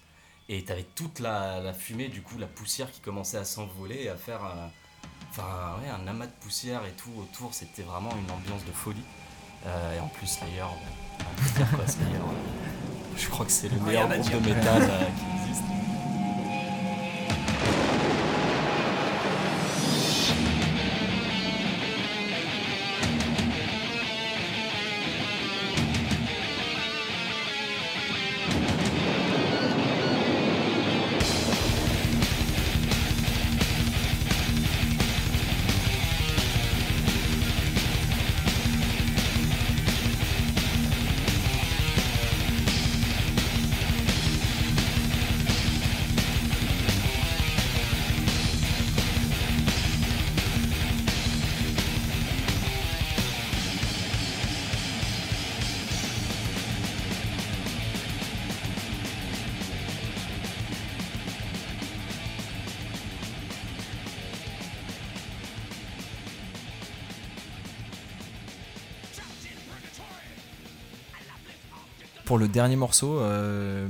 Et 0.50 0.64
t'avais 0.64 0.84
toute 0.94 1.20
la, 1.20 1.60
la 1.60 1.74
fumée, 1.74 2.08
du 2.08 2.22
coup, 2.22 2.38
la 2.38 2.46
poussière 2.46 2.90
qui 2.90 3.00
commençait 3.00 3.36
à 3.38 3.44
s'envoler 3.44 4.04
et 4.04 4.08
à 4.08 4.16
faire 4.16 4.44
euh, 4.44 4.66
enfin, 5.30 5.76
ouais, 5.82 5.88
un 5.88 6.06
amas 6.06 6.26
de 6.26 6.32
poussière 6.40 6.84
et 6.86 6.92
tout 6.92 7.10
autour. 7.18 7.54
C'était 7.54 7.82
vraiment 7.82 8.10
une 8.16 8.30
ambiance 8.30 8.64
de 8.64 8.72
folie. 8.72 9.04
Euh, 9.66 9.96
et 9.96 10.00
en 10.00 10.08
plus, 10.08 10.26
Slayer, 10.26 10.60
quoi, 10.60 10.90
euh, 11.60 12.34
je 13.16 13.28
crois 13.28 13.44
que 13.46 13.52
c'est 13.52 13.68
le 13.68 13.80
meilleur 13.80 14.08
groupe 14.08 14.30
de 14.30 14.38
métal 14.38 14.82
euh, 14.88 15.04
qui 15.10 15.37
Pour 72.38 72.46
le 72.46 72.52
dernier 72.52 72.76
morceau, 72.76 73.18
euh, 73.18 73.88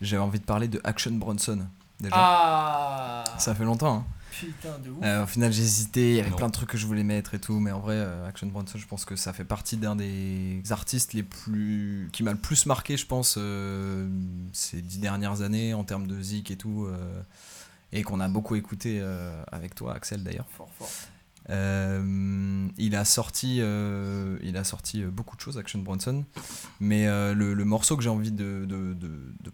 j'avais 0.00 0.22
envie 0.22 0.38
de 0.38 0.44
parler 0.44 0.68
de 0.68 0.80
Action 0.84 1.10
Bronson. 1.10 1.66
Déjà. 1.98 2.14
Ah 2.16 3.24
Ça 3.36 3.52
fait 3.52 3.64
longtemps. 3.64 3.96
hein. 3.96 4.04
Putain 4.30 4.78
de 4.78 4.90
ouf. 4.90 4.98
Euh, 5.02 5.24
au 5.24 5.26
final, 5.26 5.52
j'ai 5.52 5.62
hésité, 5.64 6.10
il 6.10 6.16
y 6.18 6.20
avait 6.20 6.30
Non. 6.30 6.36
plein 6.36 6.46
de 6.46 6.52
trucs 6.52 6.68
que 6.68 6.78
je 6.78 6.86
voulais 6.86 7.02
mettre 7.02 7.34
et 7.34 7.40
tout, 7.40 7.58
mais 7.58 7.72
en 7.72 7.80
vrai, 7.80 7.96
euh, 7.96 8.28
Action 8.28 8.46
Bronson, 8.46 8.78
je 8.78 8.86
pense 8.86 9.04
que 9.04 9.16
ça 9.16 9.32
fait 9.32 9.42
partie 9.42 9.76
d'un 9.76 9.96
des 9.96 10.62
artistes 10.70 11.14
les 11.14 11.24
plus. 11.24 12.08
qui 12.12 12.22
m'a 12.22 12.30
le 12.30 12.38
plus 12.38 12.64
marqué, 12.66 12.96
je 12.96 13.06
pense, 13.06 13.34
euh, 13.38 14.08
ces 14.52 14.80
dix 14.80 15.00
dernières 15.00 15.42
années 15.42 15.74
en 15.74 15.82
termes 15.82 16.06
de 16.06 16.20
zik 16.22 16.52
et 16.52 16.56
tout, 16.56 16.86
euh, 16.86 17.20
et 17.90 18.04
qu'on 18.04 18.20
a 18.20 18.28
beaucoup 18.28 18.54
écouté 18.54 19.00
euh, 19.02 19.42
avec 19.50 19.74
toi, 19.74 19.94
Axel 19.94 20.22
d'ailleurs. 20.22 20.46
Fort, 20.56 20.68
fort. 20.78 20.88
Euh, 21.50 22.68
il 22.76 22.94
a 22.94 23.04
sorti, 23.04 23.58
euh, 23.60 24.38
il 24.42 24.56
a 24.56 24.64
sorti 24.64 25.02
euh, 25.02 25.10
beaucoup 25.10 25.34
de 25.34 25.40
choses, 25.40 25.56
Action 25.56 25.78
Bronson, 25.78 26.24
mais 26.78 27.06
le, 27.06 27.64
morceau 27.64 27.96
que 27.96 28.02
j'ai 28.02 28.10
envie 28.10 28.32
de, 28.32 28.66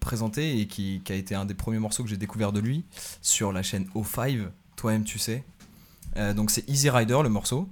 présenter 0.01 0.61
et 0.61 0.67
qui, 0.67 1.03
a 1.09 1.15
été 1.15 1.35
un 1.35 1.45
des 1.45 1.55
premiers 1.55 1.79
morceaux 1.79 2.03
que 2.03 2.09
j'ai 2.09 2.17
découvert 2.17 2.53
de 2.53 2.61
lui 2.61 2.85
sur 3.23 3.53
la 3.53 3.63
chaîne 3.63 3.87
O5, 3.95 4.49
toi-même 4.77 5.05
tu 5.05 5.19
sais. 5.19 5.45
Donc 6.35 6.51
c'est 6.51 6.69
Easy 6.69 6.91
Rider 6.91 7.21
le 7.23 7.29
morceau. 7.29 7.69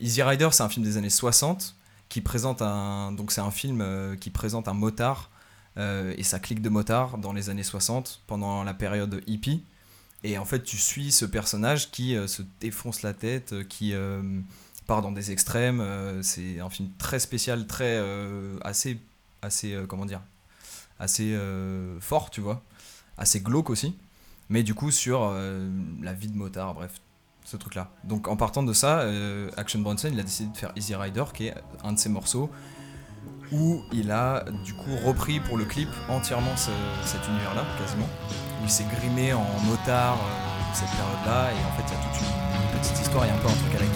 Easy 0.00 0.22
Rider 0.22 0.48
c'est 0.52 0.62
un 0.62 0.68
film 0.68 0.84
des 0.84 0.96
années 0.96 1.10
60 1.10 1.76
qui 2.08 2.20
présente 2.20 2.62
un, 2.62 3.12
donc 3.12 3.32
c'est 3.32 3.40
un 3.40 3.50
film 3.50 3.84
qui 4.20 4.30
présente 4.30 4.68
un 4.68 4.74
motard 4.74 5.30
et 5.76 6.22
sa 6.22 6.38
clique 6.38 6.60
de 6.60 6.68
motards 6.68 7.18
dans 7.18 7.32
les 7.32 7.50
années 7.50 7.62
60 7.62 8.22
pendant 8.26 8.64
la 8.64 8.74
période 8.74 9.22
hippie. 9.26 9.64
Et 10.24 10.38
en 10.38 10.46
fait, 10.46 10.62
tu 10.62 10.78
suis 10.78 11.12
ce 11.12 11.26
personnage 11.26 11.90
qui 11.90 12.16
euh, 12.16 12.26
se 12.26 12.40
défonce 12.58 13.02
la 13.02 13.12
tête, 13.12 13.52
euh, 13.52 13.62
qui 13.62 13.92
euh, 13.92 14.22
part 14.86 15.02
dans 15.02 15.12
des 15.12 15.30
extrêmes. 15.30 15.82
c'est 16.22 16.60
un 16.60 16.70
film 16.70 16.88
très 16.98 17.18
spécial, 17.18 17.66
très 17.66 18.02
assez, 18.62 18.98
assez 19.40 19.74
comment 19.88 20.04
dire, 20.04 20.20
assez 20.98 21.34
fort, 22.00 22.28
tu 22.28 22.42
vois, 22.42 22.62
assez 23.16 23.40
glauque 23.40 23.70
aussi. 23.70 23.96
Mais 24.50 24.62
du 24.62 24.74
coup 24.74 24.90
sur 24.90 25.32
la 26.02 26.12
vie 26.12 26.28
de 26.28 26.36
motard, 26.36 26.74
bref, 26.74 27.00
ce 27.46 27.56
truc-là. 27.56 27.90
Donc 28.04 28.28
en 28.28 28.36
partant 28.36 28.62
de 28.62 28.74
ça, 28.74 29.08
Action 29.56 29.80
Bronson, 29.80 30.10
il 30.12 30.20
a 30.20 30.22
décidé 30.22 30.52
de 30.52 30.56
faire 30.58 30.72
Easy 30.76 30.94
Rider, 30.94 31.24
qui 31.32 31.46
est 31.46 31.54
un 31.82 31.94
de 31.94 31.98
ses 31.98 32.10
morceaux 32.10 32.50
où 33.52 33.82
il 33.92 34.10
a 34.10 34.44
du 34.64 34.74
coup 34.74 34.90
repris 35.04 35.40
pour 35.40 35.56
le 35.56 35.64
clip 35.64 35.88
entièrement 36.08 36.56
ce- 36.56 36.70
cet 37.04 37.26
univers-là, 37.28 37.62
quasiment, 37.78 38.08
où 38.60 38.64
il 38.64 38.70
s'est 38.70 38.86
grimé 38.98 39.32
en 39.32 39.44
motard 39.64 40.14
euh, 40.14 40.74
cette 40.74 40.90
période-là, 40.90 41.50
et 41.52 41.64
en 41.66 41.72
fait 41.76 41.84
il 41.86 41.94
y 41.94 41.96
a 41.96 42.02
toute 42.02 42.20
une, 42.20 42.78
petite 42.80 43.00
histoire, 43.00 43.24
il 43.24 43.28
y 43.28 43.30
a 43.30 43.34
un 43.34 43.38
peu 43.38 43.48
un 43.48 43.52
truc 43.52 43.74
à 43.76 43.78
la 43.78 43.86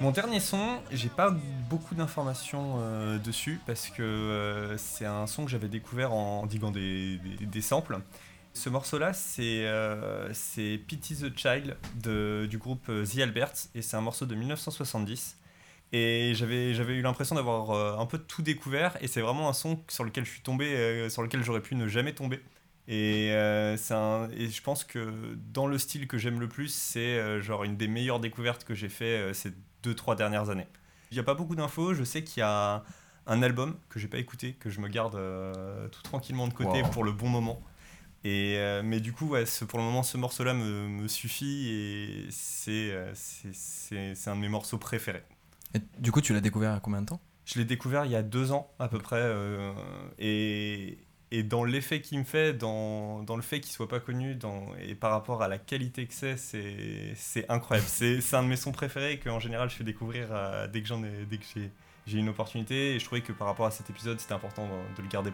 Mon 0.00 0.10
dernier 0.10 0.40
son, 0.40 0.80
j'ai 0.90 1.08
pas 1.08 1.30
beaucoup 1.70 1.94
d'informations 1.94 2.76
euh, 2.80 3.18
dessus 3.18 3.60
parce 3.66 3.88
que 3.88 4.02
euh, 4.02 4.76
c'est 4.76 5.06
un 5.06 5.26
son 5.26 5.44
que 5.44 5.50
j'avais 5.50 5.68
découvert 5.68 6.12
en 6.12 6.46
diguant 6.46 6.70
des, 6.70 7.18
des- 7.40 7.60
samples. 7.62 7.98
Ce 8.52 8.68
morceau-là, 8.68 9.12
c'est 9.12 9.64
euh, 9.66 10.28
Pity 10.86 11.16
the 11.16 11.36
Child 11.38 11.76
de- 12.02 12.46
du 12.48 12.58
groupe 12.58 12.88
euh, 12.88 13.04
The 13.06 13.18
Alberts 13.20 13.68
et 13.74 13.82
c'est 13.82 13.96
un 13.96 14.00
morceau 14.00 14.26
de 14.26 14.34
1970. 14.34 15.38
Et 15.92 16.32
j'avais 16.34 16.72
eu 16.72 17.02
l'impression 17.02 17.36
d'avoir 17.36 18.00
un 18.00 18.06
peu 18.06 18.18
tout 18.18 18.42
découvert 18.42 18.96
et 19.00 19.06
c'est 19.06 19.20
vraiment 19.20 19.48
un 19.48 19.52
son 19.52 19.78
sur 19.88 20.02
lequel 20.02 20.24
je 20.24 20.30
suis 20.30 20.40
tombé, 20.40 21.08
sur 21.08 21.22
lequel 21.22 21.44
j'aurais 21.44 21.60
pu 21.60 21.76
ne 21.76 21.86
jamais 21.86 22.12
tomber. 22.12 22.42
Et, 22.86 23.30
euh, 23.32 23.76
un- 23.90 24.28
et 24.36 24.48
je 24.50 24.62
pense 24.62 24.84
que 24.84 25.36
dans 25.52 25.66
le 25.66 25.78
style 25.78 26.06
que 26.06 26.18
j'aime 26.18 26.38
le 26.40 26.48
plus, 26.48 26.68
c'est 26.68 27.18
euh, 27.18 27.40
genre 27.40 27.64
une 27.64 27.76
des 27.76 27.88
meilleures 27.88 28.20
découvertes 28.20 28.64
que 28.64 28.74
j'ai 28.74 28.88
fait 28.90 29.04
euh, 29.18 29.32
ces 29.32 29.52
deux 29.82 29.94
trois 29.94 30.16
dernières 30.16 30.50
années. 30.50 30.66
Il 31.10 31.14
n'y 31.14 31.20
a 31.20 31.24
pas 31.24 31.34
beaucoup 31.34 31.54
d'infos, 31.56 31.94
je 31.94 32.04
sais 32.04 32.24
qu'il 32.24 32.40
y 32.40 32.42
a 32.44 32.84
un 33.26 33.42
album 33.42 33.76
que 33.88 33.98
j'ai 33.98 34.08
pas 34.08 34.18
écouté, 34.18 34.52
que 34.54 34.68
je 34.68 34.80
me 34.80 34.88
garde 34.88 35.14
euh, 35.14 35.88
tout 35.88 36.02
tranquillement 36.02 36.46
de 36.48 36.52
côté 36.54 36.82
Wow. 36.82 36.90
pour 36.90 37.04
le 37.04 37.12
bon 37.12 37.28
moment. 37.28 37.62
Et, 38.24 38.58
mais 38.82 39.00
du 39.00 39.12
coup, 39.12 39.28
ouais, 39.28 39.46
ce- 39.46 39.64
pour 39.64 39.78
le 39.78 39.84
moment, 39.84 40.02
ce 40.02 40.16
morceau-là 40.16 40.54
me, 40.54 40.88
me 40.88 41.08
suffit 41.08 41.68
et 41.68 42.26
c'est 42.30 42.92
un 44.26 44.36
de 44.36 44.40
mes 44.40 44.48
morceaux 44.48 44.78
préférés. 44.78 45.22
Et 45.74 45.80
du 45.98 46.12
coup, 46.12 46.20
tu 46.20 46.32
l'as 46.32 46.40
découvert 46.40 46.72
a 46.72 46.80
combien 46.80 47.02
de 47.02 47.06
temps? 47.06 47.20
Je 47.44 47.58
l'ai 47.58 47.64
découvert 47.64 48.06
il 48.06 48.12
y 48.12 48.16
a 48.16 48.22
deux 48.22 48.52
ans 48.52 48.70
à 48.78 48.88
peu 48.88 48.98
près. 48.98 49.22
et, 50.18 50.98
et 51.38 51.42
dans 51.42 51.64
l'effet 51.64 52.00
qu'il 52.00 52.18
me 52.18 52.24
fait, 52.24 52.52
dans, 52.52 53.22
dans 53.22 53.36
le 53.36 53.42
fait 53.42 53.60
qu'il 53.60 53.72
soit 53.72 53.88
pas 53.88 54.00
connu, 54.00 54.34
dans, 54.34 54.66
et 54.86 54.94
par 54.94 55.10
rapport 55.10 55.42
à 55.42 55.48
la 55.48 55.58
qualité 55.58 56.06
que 56.06 56.14
c'est, 56.14 56.36
c'est 56.36 57.12
c'est 57.16 57.44
incroyable. 57.50 57.88
C'est 57.90 58.20
c'est 58.20 58.36
un 58.36 58.42
de 58.42 58.48
mes 58.48 58.56
sons 58.56 58.72
préférés 58.72 59.12
et 59.12 59.18
qu'en 59.18 59.40
général 59.40 59.68
je 59.70 59.76
fais 59.76 59.84
découvrir 59.84 60.28
euh, 60.30 60.66
dès 60.68 60.80
que 60.82 60.88
j'en 60.88 61.02
ai, 61.02 61.26
dès 61.28 61.38
que 61.38 61.44
j'ai 61.54 61.70
j'ai 62.06 62.18
une 62.18 62.28
opportunité. 62.28 62.94
Et 62.94 62.98
je 62.98 63.04
trouvais 63.04 63.22
que 63.22 63.32
par 63.32 63.46
rapport 63.48 63.66
à 63.66 63.70
cet 63.70 63.90
épisode, 63.90 64.20
c'était 64.20 64.34
important 64.34 64.66
de, 64.66 64.96
de 64.96 65.02
le 65.02 65.08
garder. 65.08 65.32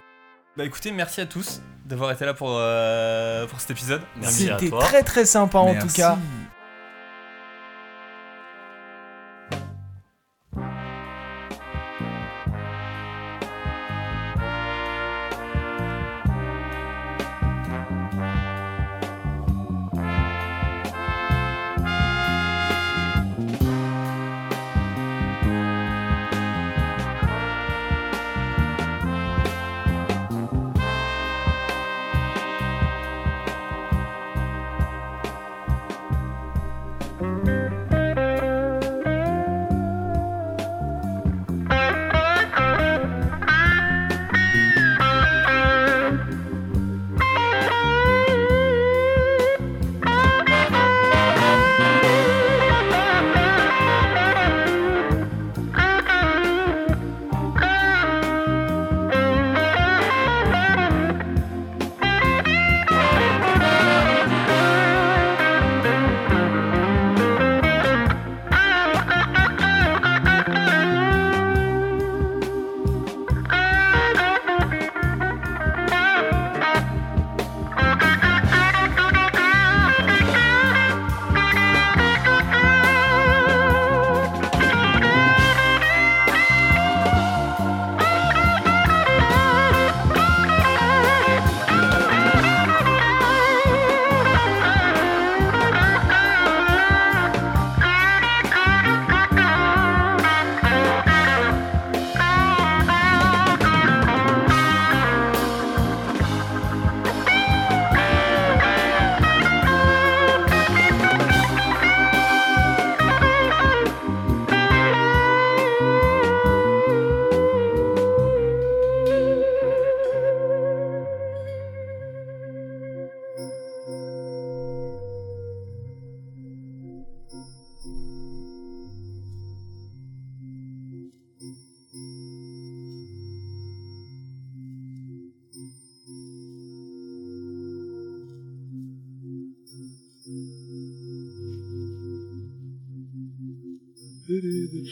Bah 0.56 0.64
écoutez, 0.64 0.90
merci 0.92 1.20
à 1.20 1.26
tous 1.26 1.60
d'avoir 1.84 2.10
été 2.10 2.24
là 2.24 2.34
pour, 2.34 2.50
euh, 2.52 3.46
pour 3.46 3.60
cet 3.60 3.70
épisode. 3.70 4.02
Merci 4.20 4.50
à 4.50 4.58
C'était 4.58 4.70
toi. 4.70 4.82
très 4.82 5.02
très 5.02 5.24
sympa 5.24 5.58
en 5.58 5.78
tout 5.78 5.92
cas. 5.94 6.18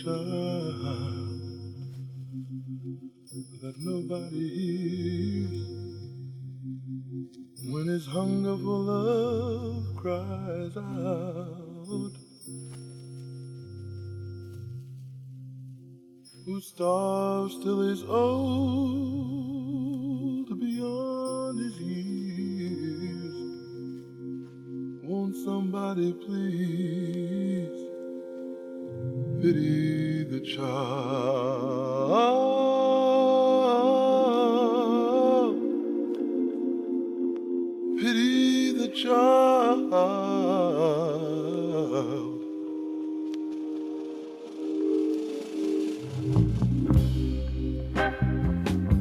Child 0.04 1.40
that 3.62 3.74
nobody 3.78 4.48
hears 4.48 5.66
when 7.72 7.86
his 7.88 8.06
hunger 8.06 8.56
for 8.56 8.78
love 8.92 9.84
cries 9.96 10.76
out. 10.76 12.12
Who 16.46 16.60
starves 16.60 17.58
till 17.64 17.88
he's 17.88 18.04
old 18.04 19.38
beyond 20.60 21.58
his 21.58 21.80
years. 21.80 23.34
Won't 25.02 25.34
somebody 25.44 26.12
please 26.12 27.87
pity 29.40 30.24
the 30.24 30.40
child? 30.40 31.78
Pity 38.00 38.72
the 38.72 38.88
child. 38.88 39.92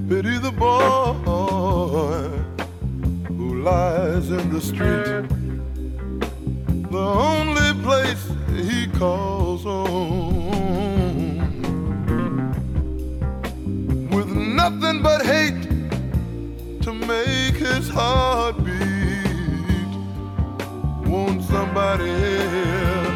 Pity 0.08 0.38
the 0.38 0.52
boy 0.52 1.14
who 3.34 3.62
lies 3.64 4.30
in 4.30 4.50
the 4.54 4.62
street, 4.62 5.28
the 6.92 6.98
only 6.98 7.74
place 7.84 8.24
he 8.56 8.88
calls 8.98 9.64
home, 9.64 10.17
but 15.02 15.26
hate 15.26 15.64
to 16.82 16.94
make 16.94 17.56
his 17.56 17.90
heart 17.90 18.64
beat. 18.64 19.94
Won't 21.10 21.44
somebody 21.44 22.10
help? 22.10 23.07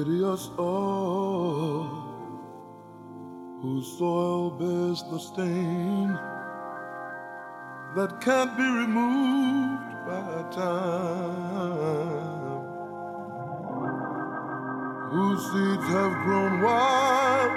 Pity 0.00 0.24
us 0.24 0.48
all, 0.56 1.84
whose 3.60 3.86
soil 3.98 4.50
bears 4.52 5.02
the 5.10 5.18
stain 5.18 6.18
that 7.94 8.18
can't 8.22 8.56
be 8.56 8.62
removed 8.62 9.92
by 10.06 10.42
time, 10.52 11.10
whose 15.10 15.42
seeds 15.52 15.86
have 15.92 16.14
grown 16.24 16.62
wild 16.62 17.52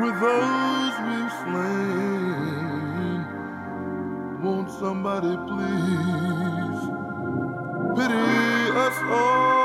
with 0.00 0.20
those 0.20 0.94
we've 1.08 1.34
slain. 1.42 3.18
Won't 4.44 4.70
somebody 4.70 5.34
please 5.50 6.80
pity 7.98 8.30
us 8.86 8.98
all? 9.10 9.59